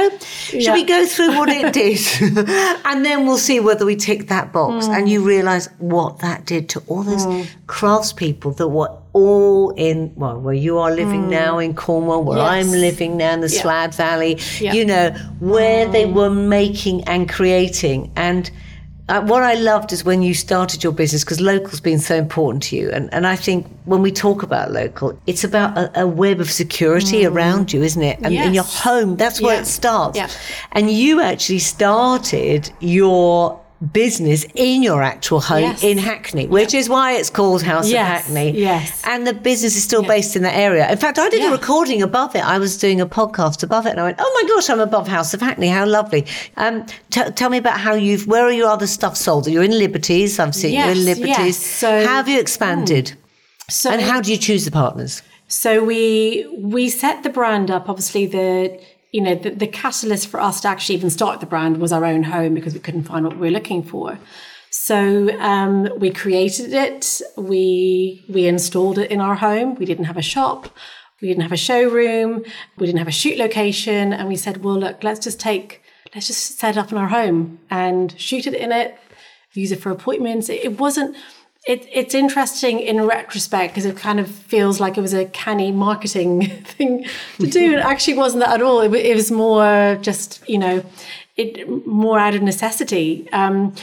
yeah. 0.53 0.59
Shall 0.59 0.73
we 0.75 0.83
go 0.83 1.07
through 1.07 1.35
what 1.35 1.49
it 1.49 1.73
did, 1.81 1.99
and 2.85 3.03
then 3.03 3.25
we'll 3.25 3.39
see 3.39 3.59
whether 3.59 3.85
we 3.85 3.95
tick 3.95 4.27
that 4.27 4.53
box?" 4.53 4.87
Mm. 4.87 4.97
And 4.97 5.09
you 5.09 5.23
realise 5.23 5.67
what 5.79 6.19
that 6.19 6.45
did 6.45 6.69
to 6.69 6.83
all 6.87 7.01
those 7.01 7.25
mm. 7.25 7.47
craftspeople 7.65 8.57
that 8.57 8.67
were 8.67 8.95
all 9.15 9.69
in 9.77 10.11
well 10.15 10.37
where 10.41 10.53
you 10.53 10.77
are 10.77 10.91
living 10.93 11.23
mm. 11.23 11.29
now 11.29 11.57
in 11.57 11.73
Cornwall 11.73 12.21
where 12.25 12.37
yes. 12.37 12.47
I'm 12.47 12.71
living 12.71 13.15
now 13.15 13.31
in 13.31 13.39
the 13.39 13.47
yeah. 13.47 13.61
Swad 13.61 13.95
Valley 13.95 14.37
yeah. 14.59 14.73
you 14.73 14.83
know 14.83 15.11
where 15.39 15.87
mm. 15.87 15.91
they 15.93 16.05
were 16.05 16.29
making 16.29 17.01
and 17.05 17.29
creating 17.29 18.11
and 18.17 18.51
uh, 19.07 19.21
what 19.21 19.41
I 19.41 19.53
loved 19.53 19.93
is 19.93 20.03
when 20.03 20.21
you 20.21 20.33
started 20.33 20.83
your 20.83 20.91
business 20.91 21.23
because 21.23 21.39
local's 21.39 21.79
been 21.79 21.99
so 21.99 22.15
important 22.15 22.61
to 22.63 22.75
you 22.75 22.89
and, 22.91 23.07
and 23.13 23.25
I 23.25 23.37
think 23.37 23.67
when 23.85 24.01
we 24.01 24.11
talk 24.11 24.43
about 24.43 24.71
local 24.71 25.17
it's 25.27 25.45
about 25.45 25.77
a, 25.77 26.01
a 26.01 26.07
web 26.07 26.41
of 26.41 26.51
security 26.51 27.21
mm. 27.21 27.31
around 27.31 27.71
you 27.71 27.83
isn't 27.83 28.03
it 28.03 28.19
and 28.21 28.33
yes. 28.33 28.47
in 28.47 28.53
your 28.53 28.65
home 28.65 29.15
that's 29.15 29.39
where 29.39 29.61
it 29.61 29.65
starts 29.65 30.17
yeah. 30.17 30.29
and 30.73 30.91
you 30.91 31.21
actually 31.21 31.59
started 31.59 32.69
your 32.81 33.61
business 33.91 34.45
in 34.55 34.81
your 34.81 35.03
actual 35.03 35.39
home 35.41 35.61
yes. 35.61 35.83
in 35.83 35.97
Hackney, 35.97 36.47
which 36.47 36.73
is 36.73 36.87
why 36.87 37.13
it's 37.13 37.29
called 37.29 37.61
House 37.61 37.89
yes. 37.89 38.01
of 38.01 38.33
Hackney. 38.33 38.59
Yes. 38.59 39.01
And 39.05 39.27
the 39.27 39.33
business 39.33 39.75
is 39.75 39.83
still 39.83 40.01
yes. 40.03 40.09
based 40.09 40.35
in 40.35 40.43
that 40.43 40.55
area. 40.55 40.89
In 40.89 40.97
fact, 40.97 41.19
I 41.19 41.29
did 41.29 41.41
yeah. 41.41 41.49
a 41.49 41.51
recording 41.51 42.01
above 42.01 42.35
it. 42.35 42.43
I 42.43 42.57
was 42.57 42.77
doing 42.77 43.01
a 43.01 43.05
podcast 43.05 43.63
above 43.63 43.85
it 43.85 43.91
and 43.91 43.99
I 43.99 44.03
went, 44.03 44.17
oh 44.19 44.41
my 44.41 44.47
gosh, 44.49 44.69
I'm 44.69 44.79
above 44.79 45.07
House 45.07 45.33
of 45.33 45.41
Hackney. 45.41 45.67
How 45.67 45.85
lovely. 45.85 46.25
Um, 46.57 46.85
t- 47.09 47.29
tell 47.31 47.49
me 47.49 47.57
about 47.57 47.79
how 47.79 47.93
you've, 47.93 48.27
where 48.27 48.45
are 48.45 48.51
your 48.51 48.69
other 48.69 48.87
stuff 48.87 49.17
sold? 49.17 49.47
Are 49.47 49.51
You're 49.51 49.63
in 49.63 49.77
Liberties. 49.77 50.39
I've 50.39 50.55
seen 50.55 50.73
you 50.73 50.85
in 50.85 51.05
Liberties. 51.05 51.57
So, 51.57 52.05
how 52.05 52.15
have 52.15 52.29
you 52.29 52.39
expanded? 52.39 53.09
Hmm. 53.09 53.15
So, 53.69 53.89
and 53.89 54.01
how 54.01 54.21
do 54.21 54.31
you 54.31 54.37
choose 54.37 54.63
the 54.65 54.71
partners? 54.71 55.21
So 55.47 55.83
we, 55.83 56.47
we 56.57 56.89
set 56.89 57.23
the 57.23 57.29
brand 57.29 57.69
up, 57.69 57.89
obviously 57.89 58.25
the, 58.25 58.79
you 59.15 59.21
know, 59.21 59.33
the, 59.33 59.51
the 59.51 59.67
catalyst 59.67 60.27
for 60.27 60.41
us 60.41 60.59
to 60.59 60.67
actually 60.67 60.95
even 60.95 61.09
start 61.09 61.39
the 61.39 61.45
brand 61.45 61.77
was 61.77 61.93
our 61.93 62.03
own 62.03 62.23
home 62.23 62.53
because 62.53 62.73
we 62.73 62.81
couldn't 62.81 63.03
find 63.03 63.23
what 63.23 63.37
we 63.37 63.47
were 63.47 63.57
looking 63.59 63.81
for. 63.81 64.19
So 64.69 65.29
um, 65.39 65.87
we 65.97 66.09
created 66.09 66.73
it. 66.73 67.21
We 67.37 68.25
we 68.27 68.45
installed 68.45 68.97
it 68.99 69.09
in 69.09 69.21
our 69.21 69.35
home. 69.35 69.75
We 69.75 69.85
didn't 69.85 70.03
have 70.11 70.17
a 70.17 70.21
shop. 70.21 70.67
We 71.21 71.29
didn't 71.29 71.43
have 71.43 71.53
a 71.53 71.65
showroom. 71.69 72.43
We 72.77 72.87
didn't 72.87 72.99
have 72.99 73.07
a 73.07 73.19
shoot 73.21 73.37
location. 73.37 74.11
And 74.11 74.27
we 74.27 74.35
said, 74.35 74.65
well, 74.65 74.77
look, 74.77 75.01
let's 75.01 75.21
just 75.21 75.39
take, 75.39 75.81
let's 76.13 76.27
just 76.27 76.59
set 76.59 76.75
it 76.75 76.77
up 76.77 76.91
in 76.91 76.97
our 76.97 77.07
home 77.07 77.59
and 77.69 78.19
shoot 78.19 78.45
it 78.45 78.53
in 78.53 78.73
it. 78.73 78.97
Use 79.53 79.71
it 79.71 79.79
for 79.79 79.91
appointments. 79.91 80.49
It, 80.49 80.65
it 80.65 80.77
wasn't 80.77 81.15
it, 81.65 81.87
it's 81.91 82.13
interesting 82.13 82.79
in 82.79 83.05
retrospect 83.05 83.73
because 83.73 83.85
it 83.85 83.97
kind 83.97 84.19
of 84.19 84.29
feels 84.29 84.79
like 84.79 84.97
it 84.97 85.01
was 85.01 85.13
a 85.13 85.25
canny 85.25 85.71
marketing 85.71 86.47
thing 86.63 87.05
to 87.39 87.47
do. 87.47 87.73
it 87.73 87.79
actually 87.79 88.13
wasn't 88.13 88.43
that 88.43 88.53
at 88.53 88.61
all. 88.61 88.81
It, 88.81 88.93
it, 88.93 89.15
was 89.15 89.31
more 89.31 89.97
just, 90.01 90.47
you 90.47 90.59
know, 90.59 90.85
it 91.37 91.87
more 91.87 92.19
out 92.19 92.35
of 92.35 92.43
necessity. 92.43 93.27
Um, 93.31 93.73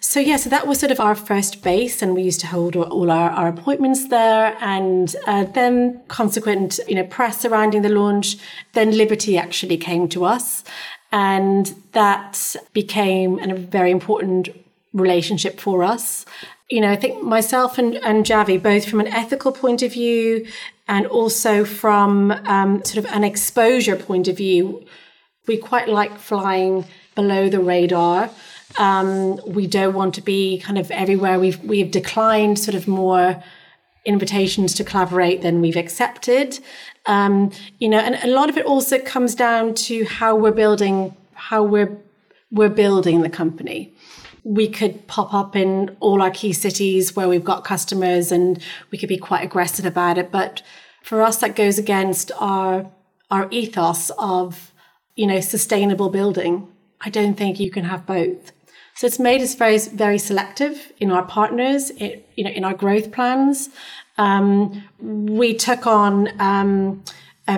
so 0.00 0.18
yeah, 0.18 0.36
so 0.36 0.48
that 0.50 0.66
was 0.66 0.78
sort 0.78 0.92
of 0.92 1.00
our 1.00 1.14
first 1.14 1.62
base, 1.62 2.00
and 2.00 2.14
we 2.14 2.22
used 2.22 2.40
to 2.40 2.46
hold 2.46 2.76
all 2.76 3.10
our, 3.10 3.30
our 3.30 3.48
appointments 3.48 4.08
there, 4.08 4.56
and 4.60 5.14
uh, 5.26 5.44
then 5.44 6.00
consequent, 6.08 6.78
you 6.86 6.94
know, 6.94 7.04
press 7.04 7.40
surrounding 7.40 7.82
the 7.82 7.88
launch. 7.88 8.36
Then 8.72 8.96
Liberty 8.96 9.36
actually 9.36 9.78
came 9.78 10.08
to 10.10 10.24
us, 10.24 10.62
and 11.10 11.74
that 11.92 12.54
became 12.72 13.40
a 13.40 13.54
very 13.56 13.90
important 13.90 14.48
relationship 14.92 15.60
for 15.60 15.82
us 15.82 16.24
you 16.68 16.80
know, 16.80 16.90
I 16.90 16.96
think 16.96 17.22
myself 17.22 17.78
and, 17.78 17.94
and 17.96 18.24
Javvy, 18.24 18.60
both 18.60 18.88
from 18.88 19.00
an 19.00 19.06
ethical 19.08 19.52
point 19.52 19.82
of 19.82 19.92
view, 19.92 20.46
And 20.88 21.06
also 21.06 21.64
from 21.64 22.30
um, 22.30 22.84
sort 22.84 23.04
of 23.04 23.12
an 23.12 23.24
exposure 23.24 23.96
point 23.96 24.28
of 24.28 24.36
view, 24.36 24.84
we 25.46 25.56
quite 25.56 25.88
like 25.88 26.18
flying 26.18 26.84
below 27.14 27.48
the 27.48 27.60
radar. 27.60 28.30
Um, 28.78 29.40
we 29.46 29.66
don't 29.66 29.94
want 29.94 30.14
to 30.14 30.20
be 30.20 30.58
kind 30.58 30.78
of 30.78 30.90
everywhere. 30.90 31.38
We've 31.38 31.62
we've 31.64 31.90
declined 31.90 32.58
sort 32.58 32.74
of 32.74 32.86
more 32.86 33.42
invitations 34.04 34.74
to 34.74 34.84
collaborate 34.84 35.42
than 35.42 35.60
we've 35.60 35.76
accepted. 35.76 36.58
Um, 37.06 37.50
you 37.78 37.88
know, 37.88 37.98
and 37.98 38.16
a 38.22 38.28
lot 38.28 38.48
of 38.48 38.56
it 38.56 38.66
also 38.66 38.98
comes 38.98 39.34
down 39.34 39.74
to 39.86 40.04
how 40.04 40.36
we're 40.36 40.52
building 40.52 41.16
how 41.34 41.62
we're 41.62 41.96
we're 42.50 42.68
building 42.68 43.22
the 43.22 43.30
company. 43.30 43.95
We 44.48 44.68
could 44.68 45.08
pop 45.08 45.34
up 45.34 45.56
in 45.56 45.96
all 45.98 46.22
our 46.22 46.30
key 46.30 46.52
cities 46.52 47.16
where 47.16 47.28
we've 47.28 47.42
got 47.42 47.64
customers 47.64 48.30
and 48.30 48.62
we 48.92 48.98
could 48.98 49.08
be 49.08 49.18
quite 49.18 49.44
aggressive 49.44 49.84
about 49.84 50.18
it. 50.18 50.30
But 50.30 50.62
for 51.02 51.20
us, 51.20 51.38
that 51.38 51.56
goes 51.56 51.78
against 51.78 52.30
our 52.38 52.90
our 53.28 53.48
ethos 53.50 54.10
of, 54.18 54.72
you 55.16 55.26
know, 55.26 55.40
sustainable 55.40 56.10
building. 56.10 56.68
I 57.00 57.10
don't 57.10 57.34
think 57.34 57.58
you 57.58 57.72
can 57.72 57.84
have 57.84 58.06
both. 58.06 58.52
So 58.94 59.06
it's 59.06 59.18
made 59.18 59.42
us 59.42 59.54
very, 59.54 59.78
very 59.78 60.18
selective 60.18 60.92
in 60.98 61.10
our 61.10 61.24
partners, 61.24 61.90
it, 61.98 62.28
you 62.36 62.44
know, 62.44 62.50
in 62.50 62.64
our 62.64 62.72
growth 62.72 63.10
plans. 63.12 63.68
Um, 64.16 64.82
we 65.00 65.54
took 65.54 65.86
on 65.86 66.28
um, 66.40 67.04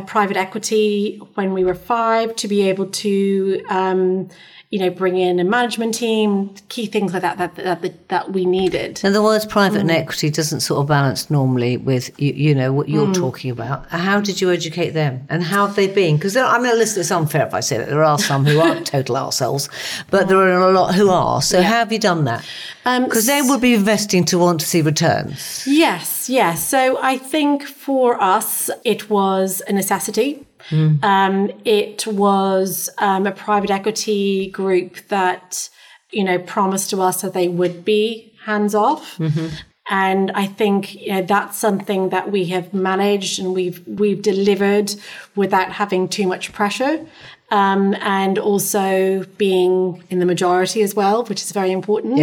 private 0.06 0.36
equity 0.36 1.20
when 1.34 1.52
we 1.52 1.64
were 1.64 1.74
five 1.74 2.34
to 2.36 2.48
be 2.48 2.68
able 2.68 2.86
to 2.86 3.62
um, 3.70 4.28
you 4.70 4.78
know, 4.78 4.90
bring 4.90 5.16
in 5.16 5.40
a 5.40 5.44
management 5.44 5.94
team, 5.94 6.54
key 6.68 6.84
things 6.84 7.14
like 7.14 7.22
that 7.22 7.38
that 7.38 7.56
that, 7.56 8.08
that 8.08 8.32
we 8.32 8.44
needed. 8.44 9.00
And 9.02 9.14
the 9.14 9.22
words 9.22 9.46
private 9.46 9.78
mm. 9.78 9.82
and 9.82 9.90
equity 9.90 10.28
doesn't 10.28 10.60
sort 10.60 10.80
of 10.80 10.86
balance 10.86 11.30
normally 11.30 11.78
with 11.78 12.10
you, 12.20 12.34
you 12.34 12.54
know 12.54 12.72
what 12.72 12.88
you're 12.88 13.06
mm. 13.06 13.14
talking 13.14 13.50
about. 13.50 13.88
How 13.88 14.20
did 14.20 14.42
you 14.42 14.52
educate 14.52 14.90
them, 14.90 15.26
and 15.30 15.42
how 15.42 15.66
have 15.66 15.76
they 15.76 15.86
been? 15.86 16.16
Because 16.16 16.36
I 16.36 16.58
mean, 16.58 16.76
listen. 16.76 17.00
It's 17.00 17.10
unfair 17.10 17.46
if 17.46 17.54
I 17.54 17.60
say 17.60 17.78
that 17.78 17.88
there 17.88 18.04
are 18.04 18.18
some 18.18 18.44
who 18.44 18.60
aren't 18.60 18.86
total 18.98 19.16
ourselves, 19.16 19.70
but 20.10 20.28
there 20.28 20.38
are 20.38 20.68
a 20.68 20.72
lot 20.72 20.94
who 20.94 21.08
are. 21.08 21.40
So 21.40 21.58
yeah. 21.58 21.64
how 21.64 21.74
have 21.76 21.92
you 21.92 21.98
done 21.98 22.24
that? 22.24 22.44
Because 22.84 23.28
um, 23.28 23.34
they 23.34 23.48
would 23.48 23.60
be 23.60 23.74
investing 23.74 24.24
to 24.26 24.38
want 24.38 24.60
to 24.60 24.66
see 24.66 24.82
returns. 24.82 25.66
Yes, 25.66 26.28
yes. 26.28 26.66
So 26.66 26.98
I 27.02 27.16
think 27.16 27.62
for 27.62 28.22
us, 28.22 28.70
it 28.84 29.08
was 29.08 29.62
a 29.66 29.72
necessity 29.72 30.44
Mm. 30.70 31.02
Um, 31.02 31.50
it 31.64 32.06
was 32.06 32.90
um, 32.98 33.26
a 33.26 33.32
private 33.32 33.70
equity 33.70 34.50
group 34.50 34.96
that, 35.08 35.68
you 36.10 36.24
know, 36.24 36.38
promised 36.38 36.90
to 36.90 37.00
us 37.02 37.22
that 37.22 37.34
they 37.34 37.48
would 37.48 37.84
be 37.84 38.32
hands 38.44 38.74
off. 38.74 39.18
Mm-hmm. 39.18 39.48
And 39.90 40.30
I 40.32 40.46
think 40.46 40.94
you 40.94 41.12
know, 41.12 41.22
that's 41.22 41.56
something 41.56 42.10
that 42.10 42.30
we 42.30 42.46
have 42.46 42.74
managed 42.74 43.38
and 43.40 43.54
we've 43.54 43.82
we've 43.86 44.20
delivered 44.20 44.94
without 45.34 45.72
having 45.72 46.08
too 46.08 46.26
much 46.26 46.52
pressure. 46.52 47.06
Um, 47.50 47.94
and 48.00 48.38
also 48.38 49.24
being 49.38 50.04
in 50.10 50.18
the 50.18 50.26
majority 50.26 50.82
as 50.82 50.94
well, 50.94 51.24
which 51.24 51.40
is 51.40 51.50
very 51.52 51.72
important. 51.72 52.18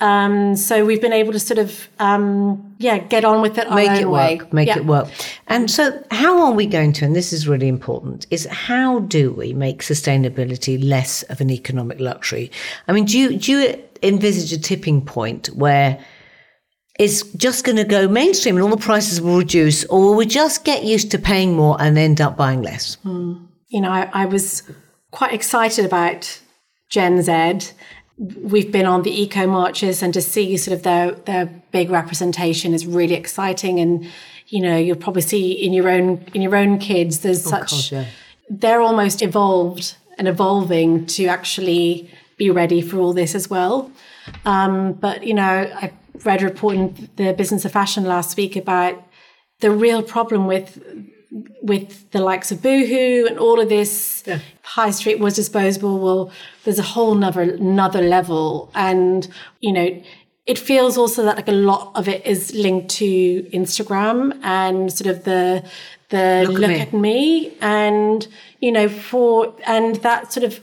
Um, 0.00 0.56
so 0.56 0.84
we've 0.84 1.00
been 1.00 1.12
able 1.12 1.32
to 1.32 1.40
sort 1.40 1.58
of, 1.58 1.88
um, 1.98 2.74
yeah, 2.78 2.98
get 2.98 3.24
on 3.24 3.40
with 3.40 3.56
it. 3.56 3.70
Make 3.70 4.00
it 4.00 4.08
way. 4.08 4.36
work. 4.36 4.52
Make 4.52 4.68
yeah. 4.68 4.76
it 4.78 4.84
work. 4.84 5.08
And 5.46 5.70
so, 5.70 6.02
how 6.10 6.44
are 6.44 6.52
we 6.52 6.66
going 6.66 6.92
to? 6.94 7.06
And 7.06 7.16
this 7.16 7.32
is 7.32 7.48
really 7.48 7.68
important. 7.68 8.26
Is 8.30 8.46
how 8.46 9.00
do 9.00 9.32
we 9.32 9.54
make 9.54 9.82
sustainability 9.82 10.82
less 10.82 11.22
of 11.24 11.40
an 11.40 11.50
economic 11.50 11.98
luxury? 11.98 12.50
I 12.88 12.92
mean, 12.92 13.06
do 13.06 13.18
you 13.18 13.38
do 13.38 13.52
you 13.52 13.82
envisage 14.02 14.52
a 14.52 14.60
tipping 14.60 15.02
point 15.02 15.46
where 15.48 15.98
it's 16.98 17.22
just 17.34 17.64
going 17.64 17.76
to 17.76 17.84
go 17.84 18.08
mainstream 18.08 18.56
and 18.56 18.64
all 18.64 18.70
the 18.70 18.76
prices 18.76 19.20
will 19.20 19.38
reduce, 19.38 19.84
or 19.86 20.00
will 20.00 20.14
we 20.14 20.26
just 20.26 20.64
get 20.64 20.84
used 20.84 21.10
to 21.12 21.18
paying 21.18 21.54
more 21.54 21.80
and 21.80 21.96
end 21.96 22.20
up 22.20 22.36
buying 22.36 22.60
less? 22.60 22.96
Mm. 23.04 23.48
You 23.68 23.80
know, 23.80 23.90
I, 23.90 24.10
I 24.12 24.26
was 24.26 24.62
quite 25.10 25.32
excited 25.32 25.84
about 25.84 26.40
Gen 26.90 27.22
Z 27.22 27.72
we've 28.18 28.72
been 28.72 28.86
on 28.86 29.02
the 29.02 29.22
eco 29.22 29.46
marches 29.46 30.02
and 30.02 30.14
to 30.14 30.22
see 30.22 30.56
sort 30.56 30.74
of 30.76 30.82
their 30.82 31.12
their 31.12 31.46
big 31.70 31.90
representation 31.90 32.72
is 32.72 32.86
really 32.86 33.14
exciting 33.14 33.78
and 33.78 34.06
you 34.48 34.62
know 34.62 34.76
you'll 34.76 34.96
probably 34.96 35.22
see 35.22 35.52
in 35.52 35.72
your 35.72 35.88
own 35.88 36.24
in 36.32 36.40
your 36.40 36.56
own 36.56 36.78
kids 36.78 37.20
there's 37.20 37.46
oh, 37.46 37.50
such 37.50 37.90
God, 37.90 37.96
yeah. 37.96 38.06
they're 38.48 38.80
almost 38.80 39.20
evolved 39.20 39.96
and 40.16 40.28
evolving 40.28 41.04
to 41.06 41.26
actually 41.26 42.10
be 42.38 42.50
ready 42.50 42.80
for 42.80 42.98
all 42.98 43.12
this 43.12 43.34
as 43.34 43.50
well 43.50 43.90
um, 44.46 44.94
but 44.94 45.26
you 45.26 45.34
know 45.34 45.70
i 45.74 45.92
read 46.24 46.40
a 46.40 46.46
report 46.46 46.74
in 46.74 47.10
the 47.16 47.34
business 47.34 47.66
of 47.66 47.72
fashion 47.72 48.04
last 48.04 48.36
week 48.38 48.56
about 48.56 49.02
the 49.60 49.70
real 49.70 50.02
problem 50.02 50.46
with 50.46 50.82
with 51.62 52.10
the 52.12 52.20
likes 52.20 52.52
of 52.52 52.62
Boohoo 52.62 53.26
and 53.26 53.38
all 53.38 53.60
of 53.60 53.68
this, 53.68 54.22
yeah. 54.26 54.38
high 54.62 54.90
street 54.90 55.18
was 55.18 55.34
disposable. 55.34 55.98
Well, 55.98 56.30
there's 56.64 56.78
a 56.78 56.82
whole 56.82 57.16
another 57.16 57.42
another 57.42 58.00
level, 58.02 58.70
and 58.74 59.28
you 59.60 59.72
know, 59.72 60.02
it 60.46 60.58
feels 60.58 60.96
also 60.96 61.24
that 61.24 61.36
like 61.36 61.48
a 61.48 61.52
lot 61.52 61.92
of 61.94 62.08
it 62.08 62.24
is 62.24 62.54
linked 62.54 62.90
to 62.96 63.42
Instagram 63.52 64.38
and 64.42 64.92
sort 64.92 65.08
of 65.08 65.24
the 65.24 65.68
the 66.08 66.44
look, 66.48 66.60
look 66.60 66.70
at, 66.70 66.92
me. 66.92 67.46
at, 67.46 67.50
me. 67.50 67.56
and 67.60 68.28
you 68.60 68.70
know 68.70 68.88
for 68.88 69.52
and 69.66 69.96
that 69.96 70.32
sort 70.32 70.44
of 70.44 70.60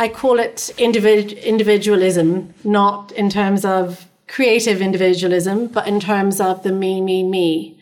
I 0.00 0.08
call 0.08 0.38
it 0.38 0.70
individ, 0.78 1.42
individualism, 1.42 2.54
not 2.62 3.10
in 3.12 3.28
terms 3.28 3.64
of 3.64 4.06
creative 4.28 4.80
individualism, 4.80 5.66
but 5.66 5.88
in 5.88 5.98
terms 5.98 6.40
of 6.40 6.62
the 6.62 6.70
me, 6.70 7.00
me, 7.00 7.24
me. 7.24 7.77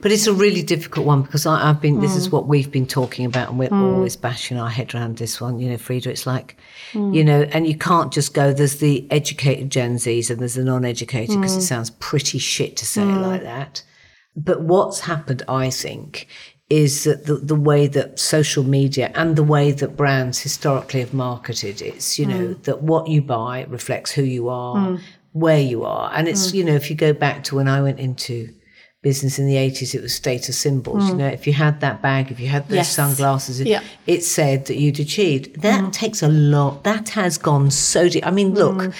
But 0.00 0.12
it's 0.12 0.26
a 0.26 0.32
really 0.32 0.62
difficult 0.62 1.06
one 1.06 1.22
because 1.22 1.46
I, 1.46 1.66
have 1.66 1.80
been, 1.80 1.96
mm. 1.96 2.00
this 2.00 2.16
is 2.16 2.28
mm. 2.28 2.32
what 2.32 2.46
we've 2.46 2.70
been 2.70 2.86
talking 2.86 3.24
about, 3.24 3.50
and 3.50 3.58
we're 3.58 3.68
mm. 3.68 3.94
always 3.94 4.16
bashing 4.16 4.58
our 4.58 4.68
head 4.68 4.94
around 4.94 5.18
this 5.18 5.40
one. 5.40 5.58
You 5.58 5.70
know, 5.70 5.78
Frieda, 5.78 6.10
it's 6.10 6.26
like, 6.26 6.56
mm. 6.92 7.14
you 7.14 7.24
know, 7.24 7.42
and 7.52 7.66
you 7.66 7.76
can't 7.76 8.12
just 8.12 8.34
go, 8.34 8.52
there's 8.52 8.76
the 8.76 9.06
educated 9.10 9.70
Gen 9.70 9.96
Zs 9.96 10.30
and 10.30 10.40
there's 10.40 10.54
the 10.54 10.64
non 10.64 10.84
educated 10.84 11.36
because 11.36 11.56
it 11.56 11.60
mm. 11.60 11.68
sounds 11.68 11.90
pretty 11.90 12.38
shit 12.38 12.76
to 12.76 12.86
say 12.86 13.02
it 13.02 13.06
mm. 13.06 13.22
like 13.22 13.42
that. 13.42 13.82
But 14.36 14.62
what's 14.62 15.00
happened, 15.00 15.42
I 15.48 15.70
think, 15.70 16.28
is 16.70 17.04
that 17.04 17.24
the, 17.24 17.34
the 17.34 17.54
way 17.54 17.86
that 17.86 18.18
social 18.18 18.62
media 18.62 19.10
and 19.14 19.36
the 19.36 19.42
way 19.42 19.72
that 19.72 19.96
brands 19.96 20.40
historically 20.40 21.00
have 21.00 21.14
marketed 21.14 21.80
it's 21.80 22.18
you 22.18 22.26
know 22.26 22.52
that 22.54 22.82
what 22.82 23.08
you 23.08 23.22
buy 23.22 23.64
reflects 23.68 24.12
who 24.12 24.22
you 24.22 24.48
are 24.48 24.98
where 25.32 25.60
you 25.60 25.84
are 25.84 26.10
and 26.14 26.28
it's 26.28 26.52
you 26.52 26.62
know 26.62 26.74
if 26.74 26.90
you 26.90 26.96
go 26.96 27.12
back 27.12 27.42
to 27.42 27.56
when 27.56 27.68
i 27.68 27.80
went 27.80 27.98
into 27.98 28.52
business 29.02 29.38
in 29.38 29.46
the 29.46 29.54
80s 29.54 29.94
it 29.94 30.02
was 30.02 30.12
status 30.12 30.58
symbols 30.58 31.04
mm. 31.04 31.10
you 31.10 31.14
know 31.14 31.26
if 31.28 31.46
you 31.46 31.52
had 31.52 31.80
that 31.80 32.02
bag 32.02 32.32
if 32.32 32.40
you 32.40 32.48
had 32.48 32.66
those 32.68 32.76
yes. 32.76 32.94
sunglasses 32.94 33.60
yeah. 33.60 33.82
it 34.06 34.24
said 34.24 34.66
that 34.66 34.76
you'd 34.76 34.98
achieved 34.98 35.60
that 35.62 35.84
mm. 35.84 35.92
takes 35.92 36.22
a 36.22 36.28
lot 36.28 36.82
that 36.82 37.10
has 37.10 37.38
gone 37.38 37.70
so 37.70 38.08
deep 38.08 38.26
i 38.26 38.30
mean 38.30 38.54
look 38.54 38.74
mm. 38.74 38.94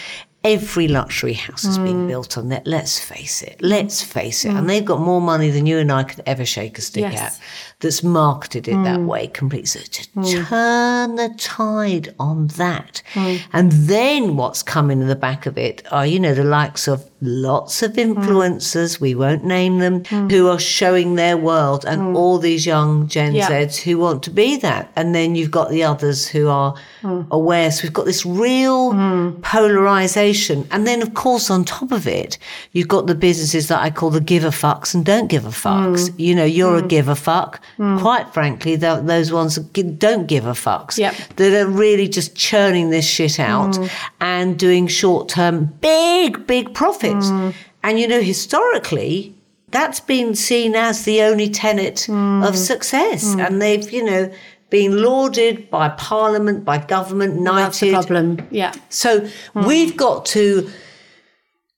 every 0.44 0.87
luxury 0.87 1.32
house 1.32 1.64
has 1.64 1.78
been 1.78 2.04
mm. 2.04 2.08
built 2.08 2.38
on 2.38 2.48
that 2.48 2.64
let's 2.64 3.00
face 3.00 3.42
it 3.42 3.61
let's 3.61 4.00
face 4.00 4.44
it 4.44 4.50
and 4.50 4.66
mm. 4.66 4.68
they've 4.68 4.84
got 4.84 5.00
more 5.00 5.20
money 5.20 5.50
than 5.50 5.66
you 5.66 5.78
and 5.78 5.90
i 5.90 6.04
could 6.04 6.22
ever 6.26 6.44
shake 6.44 6.78
a 6.78 6.80
stick 6.80 7.02
yes. 7.02 7.20
at 7.20 7.40
that's 7.80 8.02
marketed 8.02 8.66
it 8.66 8.82
that 8.82 9.00
way 9.00 9.28
completely. 9.28 9.66
So 9.66 9.80
to 9.80 10.44
turn 10.44 11.14
the 11.14 11.32
tide 11.38 12.14
on 12.18 12.48
that. 12.48 13.02
And 13.52 13.70
then 13.70 14.37
what's 14.37 14.64
coming 14.64 15.00
in 15.00 15.06
the 15.06 15.14
back 15.14 15.46
of 15.46 15.56
it 15.56 15.82
are, 15.92 16.04
you 16.04 16.18
know, 16.18 16.34
the 16.34 16.44
likes 16.44 16.88
of 16.88 17.08
lots 17.20 17.83
of 17.83 17.92
mm. 17.92 18.14
influencers, 18.14 19.00
we 19.00 19.14
won't 19.14 19.44
name 19.44 19.78
them, 19.78 20.02
mm. 20.04 20.31
who 20.31 20.48
are 20.48 20.59
showing 20.59 21.14
their 21.14 21.37
world 21.37 21.85
and 21.85 22.00
mm. 22.00 22.16
all 22.16 22.38
these 22.38 22.66
young 22.66 23.07
Gen 23.09 23.35
yeah. 23.35 23.48
Zs 23.48 23.78
who 23.83 23.98
want 23.98 24.22
to 24.24 24.31
be 24.31 24.57
that. 24.59 24.90
And 24.96 25.14
then 25.14 25.35
you've 25.35 25.50
got 25.50 25.70
the 25.70 25.83
others 25.85 26.28
who 26.28 26.48
are 26.48 26.74
aware. 27.31 27.70
So 27.70 27.85
we've 27.85 27.92
got 27.92 28.07
this 28.07 28.24
real 28.26 28.92
polarization. 29.42 30.66
And 30.70 30.87
then, 30.87 31.02
of 31.02 31.14
course, 31.14 31.50
on 31.50 31.64
top 31.64 31.92
of 31.92 32.07
it, 32.07 32.38
you've 32.72 32.88
got 32.88 33.07
the 33.07 33.14
businesses 33.14 33.68
that 33.68 33.81
I 33.81 33.90
call 33.90 34.11
the 34.11 34.20
give 34.20 34.44
a 34.44 34.48
fucks 34.48 34.94
and 34.94 35.04
don't 35.04 35.28
give 35.28 35.44
a 35.44 35.50
fucks. 35.50 36.12
You 36.18 36.35
know, 36.35 36.44
you're 36.44 36.76
a 36.78 36.83
give 36.83 37.09
a 37.09 37.16
fuck 37.16 37.61
Mm. 37.78 38.00
Quite 38.00 38.33
frankly, 38.33 38.76
those 38.76 39.33
ones 39.33 39.57
don't 39.57 40.26
give 40.26 40.46
a 40.46 40.52
fucks. 40.52 40.98
Yep. 40.98 41.14
That 41.37 41.61
are 41.61 41.68
really 41.68 42.09
just 42.09 42.35
churning 42.35 42.90
this 42.90 43.07
shit 43.07 43.38
out 43.38 43.74
mm. 43.74 43.90
and 44.20 44.59
doing 44.59 44.88
short 44.88 45.28
term 45.28 45.66
big, 45.81 46.46
big 46.46 46.74
profits. 46.74 47.08
Mm. 47.16 47.55
And 47.83 47.99
you 47.99 48.09
know, 48.09 48.21
historically, 48.21 49.35
that's 49.71 50.01
been 50.01 50.35
seen 50.35 50.75
as 50.75 51.05
the 51.05 51.23
only 51.23 51.49
tenet 51.49 52.07
mm. 52.09 52.47
of 52.47 52.57
success. 52.57 53.35
Mm. 53.35 53.47
And 53.47 53.62
they've, 53.62 53.90
you 53.90 54.05
know, 54.05 54.33
been 54.71 55.03
lauded 55.03 55.71
by 55.71 55.88
parliament, 55.90 56.64
by 56.64 56.79
government, 56.79 57.40
knighted. 57.40 57.64
That's 57.64 57.81
the 57.81 57.92
problem. 57.92 58.49
Yeah. 58.51 58.73
So 58.88 59.21
mm. 59.21 59.66
we've 59.66 59.97
got 59.97 60.27
to 60.27 60.71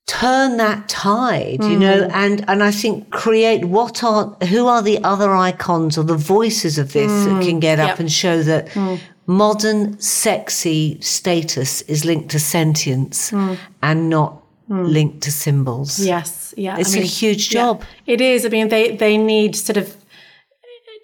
turn 0.06 0.56
that 0.56 0.88
tide, 0.88 1.60
mm. 1.60 1.70
you 1.70 1.78
know, 1.78 2.02
mm. 2.02 2.10
and, 2.12 2.44
and 2.48 2.62
I 2.64 2.72
think 2.72 3.10
create 3.10 3.64
what 3.64 4.02
are, 4.02 4.36
who 4.48 4.66
are 4.66 4.82
the 4.82 5.02
other 5.04 5.34
icons 5.34 5.96
or 5.96 6.02
the 6.02 6.16
voices 6.16 6.78
of 6.78 6.92
this 6.92 7.12
mm. 7.12 7.24
that 7.26 7.44
can 7.44 7.60
get 7.60 7.78
yep. 7.78 7.90
up 7.90 8.00
and 8.00 8.10
show 8.10 8.42
that 8.42 8.68
mm. 8.70 8.98
modern, 9.26 9.98
sexy 10.00 11.00
status 11.00 11.82
is 11.82 12.04
linked 12.04 12.30
to 12.30 12.40
sentience 12.40 13.30
mm. 13.30 13.56
and 13.82 14.08
not 14.08 14.39
Hmm. 14.70 14.84
linked 14.84 15.20
to 15.22 15.32
symbols. 15.32 15.98
Yes, 15.98 16.54
yeah. 16.56 16.78
It's 16.78 16.94
a 16.94 17.00
huge 17.00 17.52
yeah, 17.52 17.60
job. 17.60 17.82
it 18.06 18.20
is. 18.20 18.46
I 18.46 18.50
mean, 18.50 18.68
they 18.68 18.94
they 18.94 19.18
need 19.18 19.56
sort 19.56 19.76
of, 19.76 19.96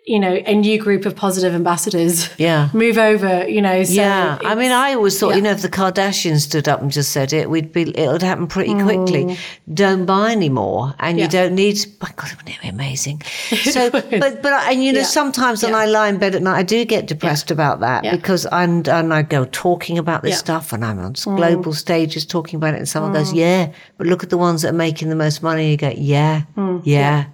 you 0.09 0.21
know, 0.21 0.35
a 0.47 0.55
new 0.55 0.79
group 0.79 1.05
of 1.05 1.16
positive 1.16 1.53
ambassadors. 1.53 2.31
Yeah. 2.38 2.69
move 2.73 2.97
over. 2.97 3.49
You 3.49 3.61
know. 3.61 3.83
So 3.83 3.92
yeah, 3.92 4.38
I 4.45 4.55
mean, 4.55 4.71
I 4.71 4.95
always 4.95 5.19
thought, 5.19 5.35
you 5.35 5.42
know, 5.42 5.51
if 5.51 5.62
the 5.62 5.69
Kardashians 5.69 6.40
stood 6.42 6.69
up 6.69 6.81
and 6.81 6.92
just 6.92 7.11
said 7.11 7.33
it, 7.33 7.51
we'd 7.51 7.73
be, 7.73 7.90
it 7.90 8.07
would 8.09 8.23
happen 8.23 8.47
pretty 8.47 8.75
quickly. 8.75 9.37
Don't 9.75 10.07
buy 10.07 10.31
anymore, 10.31 10.95
and 11.01 11.19
you 11.19 11.27
Mm. 11.27 11.31
Don't 11.31 11.55
need. 11.57 11.77
My 12.01 12.09
God, 12.14 12.31
wouldn't 12.37 12.57
it 12.57 12.62
be 12.62 12.69
amazing? 12.69 13.23
So, 13.77 13.90
but 13.90 14.11
but 14.42 14.53
I- 14.53 14.71
and 14.73 14.85
you 14.85 14.92
know, 14.92 15.01
Yeah. 15.01 15.07
sometimes 15.07 15.62
when 15.62 15.73
Yeah. 15.73 15.79
I 15.79 15.87
lie 15.87 16.09
in 16.09 16.19
bed 16.19 16.35
at 16.37 16.42
night, 16.42 16.57
I 16.59 16.62
do 16.62 16.85
get 16.85 17.07
depressed 17.07 17.51
about 17.51 17.81
that 17.81 18.05
Yeah. 18.05 18.14
because 18.16 18.47
and 18.53 18.87
and 18.88 19.12
I 19.12 19.23
go 19.23 19.45
talking 19.51 19.99
about 19.99 20.23
this 20.23 20.31
Yeah. 20.31 20.37
Mm. 20.37 20.47
stuff, 20.47 20.73
and 20.73 20.85
I'm 20.85 20.99
on 21.01 21.14
global 21.37 21.73
stages 21.73 22.25
talking 22.25 22.57
about 22.59 22.75
it, 22.75 22.79
and 22.79 22.88
someone 22.88 23.12
goes, 23.12 23.33
"Yeah, 23.33 23.69
but 23.99 24.07
look 24.07 24.23
at 24.23 24.31
the 24.31 24.38
ones 24.38 24.62
that 24.62 24.69
are 24.71 24.83
making 24.87 25.09
the 25.09 25.16
most 25.16 25.42
money." 25.42 25.71
You 25.73 25.77
go, 25.77 25.92
"Yeah, 25.97 26.42
Mm. 26.57 26.81
yeah." 26.85 27.25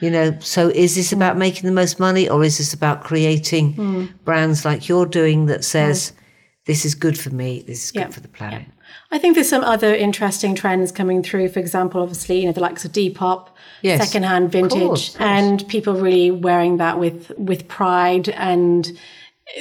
You 0.00 0.10
know, 0.10 0.36
so 0.40 0.68
is 0.68 0.96
this 0.96 1.12
about 1.12 1.36
making 1.36 1.62
the 1.66 1.72
most 1.74 2.00
money 2.00 2.28
or 2.28 2.42
is 2.44 2.58
this 2.58 2.74
about 2.74 3.04
creating 3.04 3.74
Mm. 3.74 4.08
brands 4.24 4.64
like 4.64 4.88
you're 4.88 5.06
doing 5.06 5.46
that 5.46 5.64
says, 5.64 6.12
this 6.66 6.84
is 6.84 6.94
good 6.94 7.16
for 7.18 7.30
me, 7.30 7.62
this 7.66 7.84
is 7.84 7.90
good 7.92 8.12
for 8.12 8.20
the 8.20 8.28
planet? 8.28 8.64
I 9.12 9.18
think 9.18 9.34
there's 9.34 9.48
some 9.48 9.62
other 9.64 9.94
interesting 9.94 10.54
trends 10.56 10.90
coming 10.90 11.22
through. 11.22 11.48
For 11.50 11.60
example, 11.60 12.02
obviously, 12.02 12.40
you 12.40 12.46
know, 12.46 12.52
the 12.52 12.60
likes 12.60 12.84
of 12.84 12.92
Depop, 12.92 13.48
Yes. 13.82 14.04
secondhand 14.04 14.50
vintage, 14.50 14.80
course, 14.80 15.08
of 15.10 15.18
course. 15.18 15.28
and 15.30 15.68
people 15.68 15.94
really 15.94 16.30
wearing 16.30 16.78
that 16.78 16.98
with 16.98 17.30
with 17.38 17.68
pride. 17.68 18.28
And 18.30 18.90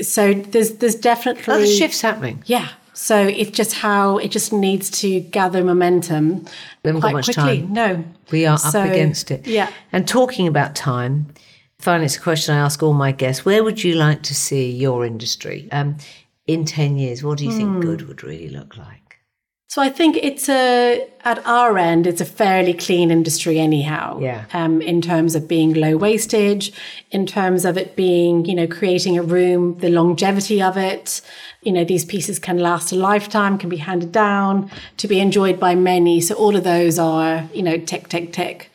so 0.01 0.33
there's 0.33 0.71
there's 0.75 0.95
definitely 0.95 1.43
the 1.61 1.67
shift's 1.67 2.01
happening. 2.01 2.41
Yeah. 2.47 2.69
So 2.93 3.17
it's 3.27 3.51
just 3.51 3.73
how 3.73 4.17
it 4.17 4.29
just 4.31 4.53
needs 4.53 4.89
to 5.01 5.19
gather 5.19 5.63
momentum 5.63 6.45
We 6.83 6.89
haven't 6.89 7.01
got 7.01 7.13
much 7.13 7.25
quickly. 7.25 7.61
time. 7.61 7.73
No, 7.73 8.03
We 8.31 8.45
are 8.45 8.57
So, 8.57 8.81
up 8.81 8.89
against 8.89 9.31
it. 9.31 9.45
Yeah. 9.47 9.69
And 9.91 10.07
talking 10.07 10.47
about 10.47 10.75
time, 10.75 11.27
finally, 11.79 12.05
it's 12.05 12.17
a 12.17 12.21
question 12.21 12.55
I 12.55 12.59
ask 12.59 12.81
all 12.83 12.93
my 12.93 13.11
guests. 13.11 13.43
Where 13.45 13.63
would 13.63 13.83
you 13.83 13.95
like 13.95 14.21
to 14.23 14.35
see 14.35 14.71
your 14.71 15.05
industry 15.05 15.67
um, 15.71 15.97
in 16.47 16.65
10 16.65 16.97
years? 16.97 17.23
What 17.23 17.37
do 17.39 17.45
you 17.45 17.51
Hmm. 17.51 17.57
think 17.57 17.81
good 17.83 18.07
would 18.07 18.23
really 18.23 18.49
look 18.49 18.77
like? 18.77 19.02
So 19.73 19.81
I 19.81 19.89
think 19.89 20.17
it's 20.17 20.49
a 20.49 21.07
at 21.25 21.43
our 21.47 21.79
end, 21.79 22.05
it's 22.05 22.21
a 22.21 22.25
fairly 22.25 22.75
clean 22.75 23.09
industry 23.09 23.57
anyhow. 23.57 24.19
Yeah. 24.19 24.45
Um, 24.53 24.83
in 24.83 25.01
terms 25.01 25.33
of 25.33 25.47
being 25.47 25.73
low 25.73 25.97
wastage, 25.97 26.71
in 27.09 27.25
terms 27.25 27.65
of 27.65 27.75
it 27.75 27.95
being, 27.95 28.45
you 28.45 28.53
know, 28.53 28.67
creating 28.67 29.17
a 29.17 29.23
room, 29.23 29.79
the 29.79 29.89
longevity 29.89 30.61
of 30.61 30.77
it. 30.77 31.21
You 31.63 31.71
know, 31.71 31.83
these 31.83 32.05
pieces 32.05 32.37
can 32.37 32.59
last 32.59 32.91
a 32.91 32.95
lifetime, 32.95 33.57
can 33.57 33.69
be 33.69 33.77
handed 33.77 34.11
down, 34.11 34.69
to 34.97 35.07
be 35.07 35.19
enjoyed 35.19 35.59
by 35.59 35.73
many. 35.73 36.21
So 36.21 36.35
all 36.35 36.55
of 36.55 36.63
those 36.63 36.99
are, 36.99 37.49
you 37.51 37.63
know, 37.63 37.79
tick, 37.79 38.09
tick, 38.09 38.31
tick. 38.31 38.69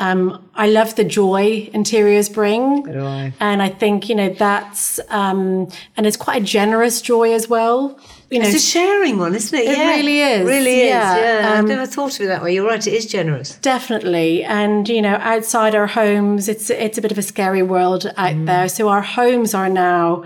Um, 0.00 0.50
I 0.56 0.66
love 0.66 0.96
the 0.96 1.04
joy 1.04 1.70
interiors 1.72 2.28
bring. 2.28 2.82
I. 2.88 3.32
And 3.38 3.62
I 3.62 3.68
think, 3.68 4.08
you 4.08 4.16
know, 4.16 4.30
that's, 4.30 4.98
um, 5.10 5.68
and 5.96 6.06
it's 6.06 6.16
quite 6.16 6.42
a 6.42 6.44
generous 6.44 7.00
joy 7.00 7.34
as 7.34 7.48
well. 7.48 8.00
You 8.30 8.38
know, 8.38 8.46
It's 8.46 8.56
a 8.56 8.60
sharing 8.60 9.18
one, 9.18 9.34
isn't 9.34 9.58
it? 9.58 9.66
It 9.66 9.78
really 9.78 10.20
is, 10.20 10.46
really 10.46 10.80
is. 10.82 10.88
yeah. 10.88 11.16
Yeah, 11.40 11.52
I've 11.52 11.58
Um, 11.60 11.66
never 11.66 11.84
thought 11.84 12.14
of 12.14 12.20
it 12.20 12.28
that 12.28 12.42
way. 12.42 12.54
You're 12.54 12.66
right, 12.66 12.86
it 12.86 12.92
is 12.94 13.06
generous. 13.06 13.56
Definitely. 13.56 14.44
And, 14.44 14.88
you 14.88 15.02
know, 15.02 15.16
outside 15.20 15.74
our 15.74 15.88
homes, 15.88 16.48
it's 16.48 16.70
it's 16.70 16.96
a 16.96 17.02
bit 17.02 17.10
of 17.10 17.18
a 17.18 17.22
scary 17.22 17.62
world 17.62 18.10
out 18.16 18.46
there. 18.46 18.68
So 18.68 18.88
our 18.88 19.02
homes 19.02 19.52
are 19.54 19.68
now 19.68 20.24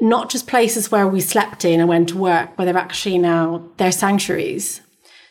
not 0.00 0.28
just 0.28 0.46
places 0.46 0.90
where 0.92 1.06
we 1.08 1.20
slept 1.22 1.64
in 1.64 1.80
and 1.80 1.88
went 1.88 2.10
to 2.10 2.18
work, 2.18 2.50
but 2.56 2.66
they're 2.66 2.76
actually 2.76 3.16
now 3.16 3.62
they're 3.78 3.90
sanctuaries. 3.92 4.82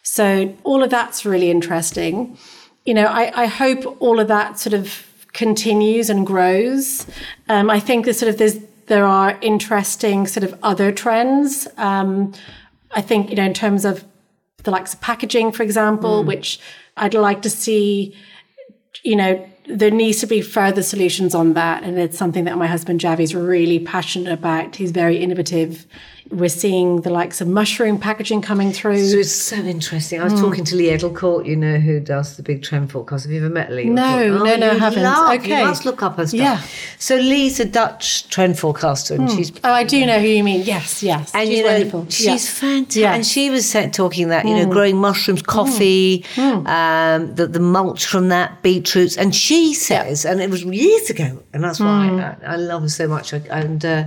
So 0.02 0.56
all 0.64 0.82
of 0.84 0.90
that's 0.90 1.26
really 1.26 1.52
interesting. 1.52 2.38
You 2.86 2.96
know, 2.96 3.06
I, 3.06 3.44
I 3.44 3.46
hope 3.46 3.98
all 4.00 4.20
of 4.20 4.28
that 4.30 4.58
sort 4.60 4.74
of 4.74 5.06
continues 5.34 6.10
and 6.10 6.26
grows. 6.26 7.06
Um, 7.50 7.70
I 7.70 7.80
think 7.80 8.06
there's 8.06 8.18
sort 8.20 8.30
of 8.32 8.38
there's 8.40 8.58
there 8.88 9.06
are 9.06 9.38
interesting 9.42 10.28
sort 10.28 10.44
of 10.44 10.58
other 10.62 10.92
trends. 10.92 11.68
Um, 11.78 12.34
I 12.92 13.02
think, 13.02 13.30
you 13.30 13.36
know, 13.36 13.46
in 13.46 13.54
terms 13.54 13.86
of 13.86 14.04
the 14.64 14.72
likes 14.72 14.94
of 14.94 15.02
packaging, 15.02 15.52
for 15.52 15.64
example, 15.64 16.24
which 16.24 16.60
I'd 16.98 17.14
like 17.14 17.42
to 17.44 17.50
see, 17.50 18.16
you 19.04 19.16
know, 19.16 19.48
there 19.68 19.92
needs 19.92 20.20
to 20.20 20.28
be 20.28 20.42
further 20.42 20.84
solutions 20.84 21.34
on 21.34 21.54
that. 21.54 21.84
And 21.84 21.98
it's 21.98 22.18
something 22.18 22.46
that 22.46 22.58
my 22.58 22.68
husband 22.68 23.00
Javvy 23.00 23.22
is 23.22 23.36
really 23.36 23.80
passionate 23.80 24.32
about. 24.32 24.76
He's 24.76 24.92
very 24.92 25.18
innovative. 25.18 25.86
We're 26.36 26.50
seeing 26.50 27.02
the 27.02 27.10
likes 27.10 27.40
of 27.40 27.48
mushroom 27.48 27.98
packaging 27.98 28.42
coming 28.42 28.72
through. 28.74 29.08
So 29.08 29.18
it's 29.20 29.32
so 29.32 29.56
interesting. 29.56 30.20
I 30.20 30.26
was 30.26 30.34
Hmm. 30.34 30.42
talking 30.42 30.64
to 30.66 30.76
Li 30.76 30.88
Edelkoort, 30.88 31.46
you 31.46 31.56
know, 31.56 31.78
who 31.78 32.00
does 32.00 32.36
the 32.36 32.44
big 32.44 32.62
trend 32.62 32.92
forecast. 32.92 33.24
Have 33.26 33.32
you 33.32 33.40
ever 33.40 33.50
met 33.54 33.72
Li? 33.72 33.86
No, 33.86 34.02
Edelcourt? 34.04 34.44
no, 34.46 34.56
no, 34.58 34.72
you'd 34.74 34.82
haven't. 34.82 35.04
love- 35.04 35.34
Okay. 35.40 35.60
You 35.62 35.66
must 35.66 35.86
look 35.86 36.04
up 36.04 36.18
her 36.18 36.28
stuff. 36.28 36.40
Yeah. 36.40 36.60
So 37.00 37.16
Li's 37.16 37.60
a 37.60 37.66
Dutch 37.66 38.28
trend 38.30 38.60
forecaster, 38.60 39.16
and 39.16 39.32
she's 39.32 39.52
oh, 39.64 39.72
I 39.72 39.84
do 39.84 40.06
know 40.06 40.20
who 40.20 40.28
you 40.28 40.44
mean. 40.44 40.62
Yes, 40.66 41.02
yes. 41.02 41.32
and 41.34 41.48
she's 41.48 41.58
you 41.60 41.64
know, 41.64 41.72
wonderful. 41.72 42.06
she's 42.10 42.26
Yeah. 42.26 42.38
fantastic. 42.38 43.02
Yeah. 43.02 43.14
And 43.16 43.26
she 43.26 43.50
was 43.50 43.76
talking 43.94 44.28
that, 44.30 44.46
you 44.46 44.52
Hmm. 44.56 44.64
know, 44.64 44.66
growing 44.74 44.98
mushrooms, 44.98 45.42
coffee, 45.42 46.26
um, 46.38 47.34
the, 47.36 47.48
the 47.48 47.60
mulch 47.60 48.06
from 48.06 48.30
that, 48.30 48.62
beetroots. 48.62 49.16
And 49.18 49.34
she 49.34 49.74
says, 49.74 50.26
and 50.26 50.42
it 50.42 50.50
was 50.50 50.64
years 50.64 51.10
ago, 51.10 51.40
and 51.54 51.64
that's 51.64 51.80
why 51.80 52.08
Hmm. 52.10 52.20
I, 52.20 52.54
I 52.54 52.56
love 52.58 52.82
her 52.84 52.90
so 52.90 53.08
much. 53.08 53.34
I, 53.34 53.38
and 53.50 53.86
uh, 53.86 54.04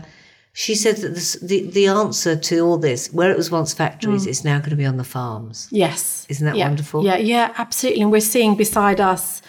she 0.64 0.74
said 0.74 0.96
that 0.96 1.14
this, 1.14 1.34
the, 1.34 1.70
the 1.70 1.86
answer 1.86 2.34
to 2.34 2.58
all 2.66 2.78
this, 2.78 3.12
where 3.12 3.30
it 3.30 3.36
was 3.36 3.48
once 3.48 3.72
factories, 3.72 4.26
is 4.26 4.42
now 4.44 4.58
going 4.58 4.70
to 4.70 4.76
be 4.76 4.84
on 4.84 4.96
the 4.96 5.04
farms. 5.04 5.68
Yes. 5.70 6.26
Isn't 6.28 6.44
that 6.46 6.56
Yeah. 6.56 6.66
wonderful? 6.66 7.04
Yeah, 7.04 7.16
yeah, 7.16 7.52
absolutely. 7.58 8.02
And 8.02 8.10
we're 8.10 8.20
seeing 8.20 8.56
beside 8.56 9.00
us 9.00 9.40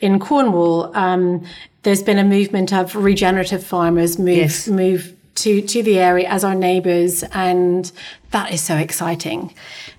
in 0.00 0.18
Cornwall, 0.18 0.94
um, 0.94 1.42
there's 1.84 2.02
been 2.02 2.18
a 2.18 2.24
movement 2.36 2.70
of 2.74 2.94
regenerative 2.94 3.64
farmers 3.64 4.18
move 4.18 4.36
Yes. 4.36 4.68
move 4.68 5.14
to 5.36 5.62
to 5.62 5.82
the 5.82 5.98
area 5.98 6.28
as 6.28 6.44
our 6.44 6.54
neighbours, 6.54 7.22
and 7.32 7.90
that 8.32 8.52
is 8.52 8.60
so 8.60 8.76
exciting. 8.76 9.54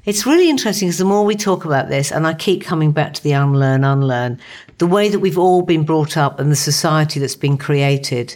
It's 0.06 0.24
really 0.28 0.52
interesting 0.52 0.88
because 0.90 1.00
the 1.00 1.06
more 1.06 1.26
we 1.26 1.36
talk 1.36 1.66
about 1.66 1.90
this, 1.90 2.12
and 2.12 2.28
I 2.28 2.36
keep 2.36 2.64
coming 2.64 2.92
back 2.92 3.16
to 3.16 3.24
the 3.24 3.32
unlearn, 3.32 3.84
unlearn, 3.84 4.38
the 4.78 4.86
way 4.88 5.10
that 5.10 5.20
we've 5.20 5.40
all 5.40 5.64
been 5.64 5.84
brought 5.84 6.16
up 6.16 6.40
and 6.40 6.52
the 6.52 6.56
society 6.72 7.20
that's 7.20 7.36
been 7.38 7.58
created, 7.58 8.36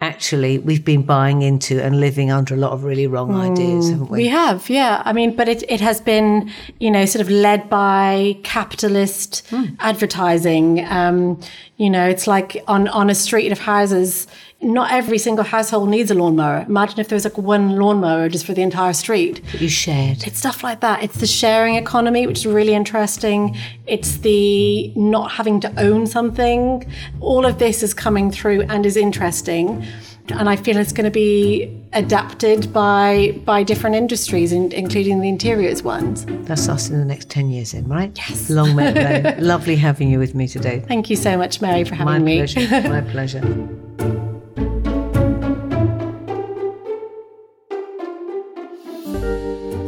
actually, 0.00 0.58
we've 0.58 0.84
been 0.84 1.02
buying 1.02 1.42
into 1.42 1.82
and 1.82 2.00
living 2.00 2.30
under 2.30 2.54
a 2.54 2.56
lot 2.56 2.72
of 2.72 2.84
really 2.84 3.06
wrong 3.06 3.34
ideas, 3.34 3.90
haven't 3.90 4.10
we? 4.10 4.18
We 4.18 4.28
have, 4.28 4.68
yeah. 4.68 5.02
I 5.04 5.12
mean, 5.12 5.34
but 5.34 5.48
it, 5.48 5.62
it 5.70 5.80
has 5.80 6.00
been, 6.00 6.50
you 6.78 6.90
know, 6.90 7.06
sort 7.06 7.22
of 7.22 7.30
led 7.30 7.70
by 7.70 8.38
capitalist 8.42 9.50
advertising. 9.78 10.84
Um, 10.86 11.40
you 11.76 11.88
know, 11.88 12.06
it's 12.06 12.26
like 12.26 12.62
on, 12.68 12.88
on 12.88 13.08
a 13.08 13.14
street 13.14 13.52
of 13.52 13.58
houses, 13.58 14.26
not 14.66 14.90
every 14.90 15.18
single 15.18 15.44
household 15.44 15.88
needs 15.88 16.10
a 16.10 16.14
lawnmower. 16.14 16.64
Imagine 16.68 17.00
if 17.00 17.08
there 17.08 17.16
was 17.16 17.24
like 17.24 17.38
one 17.38 17.76
lawnmower 17.76 18.28
just 18.28 18.44
for 18.44 18.52
the 18.52 18.62
entire 18.62 18.92
street. 18.92 19.40
you 19.54 19.68
shared. 19.68 20.26
It's 20.26 20.38
stuff 20.38 20.62
like 20.64 20.80
that. 20.80 21.02
It's 21.02 21.18
the 21.18 21.26
sharing 21.26 21.76
economy, 21.76 22.26
which 22.26 22.38
is 22.38 22.46
really 22.46 22.74
interesting. 22.74 23.56
It's 23.86 24.18
the 24.18 24.92
not 24.96 25.30
having 25.32 25.60
to 25.60 25.72
own 25.80 26.06
something. 26.06 26.84
All 27.20 27.46
of 27.46 27.58
this 27.58 27.82
is 27.82 27.94
coming 27.94 28.30
through 28.30 28.62
and 28.62 28.84
is 28.84 28.96
interesting. 28.96 29.86
And 30.30 30.48
I 30.48 30.56
feel 30.56 30.76
it's 30.76 30.92
going 30.92 31.04
to 31.04 31.10
be 31.12 31.72
adapted 31.92 32.72
by 32.72 33.40
by 33.44 33.62
different 33.62 33.94
industries, 33.94 34.50
in, 34.50 34.72
including 34.72 35.20
the 35.20 35.28
interiors 35.28 35.84
ones. 35.84 36.26
That's 36.48 36.68
us 36.68 36.90
in 36.90 36.98
the 36.98 37.04
next 37.04 37.30
10 37.30 37.48
years, 37.50 37.70
then, 37.70 37.86
right? 37.86 38.10
Yes. 38.16 38.50
Long 38.50 38.74
may 38.74 38.88
it. 38.88 39.38
Lovely 39.40 39.76
having 39.76 40.10
you 40.10 40.18
with 40.18 40.34
me 40.34 40.48
today. 40.48 40.80
Thank 40.88 41.10
you 41.10 41.14
so 41.16 41.38
much, 41.38 41.60
Mary, 41.60 41.84
for 41.84 41.94
having 41.94 42.12
My 42.12 42.18
me. 42.18 42.38
pleasure. 42.38 42.88
My 42.88 43.00
pleasure. 43.12 44.35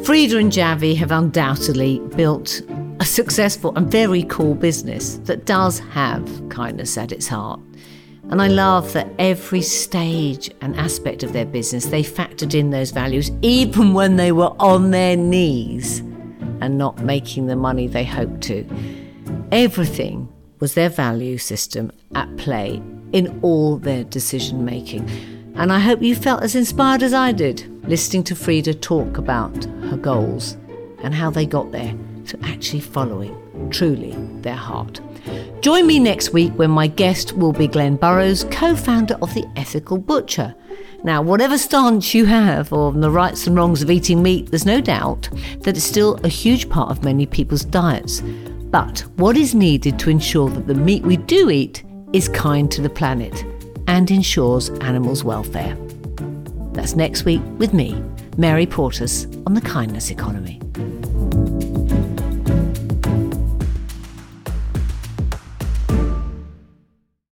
Frieda 0.09 0.39
and 0.39 0.51
Javvy 0.51 0.97
have 0.97 1.13
undoubtedly 1.13 1.99
built 2.17 2.63
a 2.99 3.05
successful 3.05 3.77
and 3.77 3.91
very 3.91 4.23
cool 4.23 4.55
business 4.55 5.19
that 5.25 5.45
does 5.45 5.81
have 5.81 6.49
kindness 6.49 6.97
at 6.97 7.13
its 7.13 7.29
heart. 7.29 7.61
And 8.31 8.41
I 8.41 8.49
love 8.49 8.95
that 8.95 9.07
every 9.19 9.61
stage 9.61 10.51
and 10.63 10.75
aspect 10.77 11.25
of 11.25 11.35
their 11.35 11.45
business, 11.45 11.85
they 11.85 12.03
factored 12.03 12.55
in 12.55 12.71
those 12.71 12.91
values, 12.91 13.31
even 13.43 13.93
when 13.93 14.17
they 14.17 14.33
were 14.33 14.55
on 14.59 14.93
their 14.93 15.15
knees 15.15 15.99
and 16.63 16.79
not 16.79 17.01
making 17.01 17.47
the 17.47 17.57
money 17.57 17.87
they 17.87 18.05
hoped 18.05 18.41
to. 18.45 18.67
Everything 19.53 20.27
was 20.59 20.73
their 20.73 20.89
value 20.89 21.37
system 21.37 21.93
at 22.15 22.35
play 22.39 22.81
in 23.13 23.39
all 23.43 23.77
their 23.77 24.05
decision 24.05 24.65
making. 24.65 25.07
And 25.55 25.73
I 25.73 25.79
hope 25.79 26.03
you 26.03 26.15
felt 26.15 26.43
as 26.43 26.55
inspired 26.55 27.03
as 27.03 27.13
I 27.13 27.33
did 27.33 27.67
listening 27.89 28.23
to 28.25 28.37
Frieda 28.37 28.75
talk 28.75 29.17
about 29.17 29.65
her 29.65 29.97
goals 29.97 30.57
and 31.03 31.15
how 31.15 31.31
they 31.31 31.47
got 31.47 31.73
there 31.73 31.95
to 32.27 32.39
actually 32.43 32.81
following 32.81 33.35
truly 33.71 34.15
their 34.43 34.55
heart. 34.55 35.01
Join 35.61 35.87
me 35.87 35.99
next 35.99 36.33
week 36.33 36.53
when 36.53 36.71
my 36.71 36.87
guest 36.87 37.33
will 37.33 37.53
be 37.53 37.67
Glen 37.67 37.97
Burrows, 37.97 38.45
co 38.51 38.77
founder 38.77 39.17
of 39.23 39.35
The 39.35 39.47
Ethical 39.57 39.99
Butcher. 39.99 40.55
Now, 41.03 41.23
whatever 41.23 41.57
stance 41.57 42.15
you 42.15 42.27
have 42.27 42.73
on 42.73 43.01
the 43.01 43.11
rights 43.11 43.47
and 43.47 43.57
wrongs 43.57 43.83
of 43.83 43.91
eating 43.91 44.23
meat, 44.23 44.51
there's 44.51 44.67
no 44.67 44.81
doubt 44.81 45.29
that 45.61 45.77
it's 45.77 45.85
still 45.85 46.17
a 46.25 46.29
huge 46.29 46.69
part 46.69 46.91
of 46.91 47.05
many 47.05 47.25
people's 47.25 47.65
diets. 47.65 48.21
But 48.71 49.01
what 49.17 49.37
is 49.37 49.55
needed 49.55 49.99
to 50.01 50.11
ensure 50.11 50.51
that 50.51 50.67
the 50.67 50.75
meat 50.75 51.03
we 51.03 51.17
do 51.17 51.51
eat 51.51 51.85
is 52.13 52.29
kind 52.29 52.71
to 52.73 52.83
the 52.83 52.91
planet? 52.91 53.45
and 53.89 54.11
ensures 54.11 54.71
animals' 54.81 55.25
welfare. 55.25 55.77
That's 56.73 56.95
next 56.95 57.25
week 57.25 57.43
with 57.57 57.75
me, 57.75 58.01
Mary 58.37 58.67
Portas, 58.67 59.27
on 59.47 59.55
the 59.55 59.61
kindness 59.61 60.11
economy. 60.11 60.61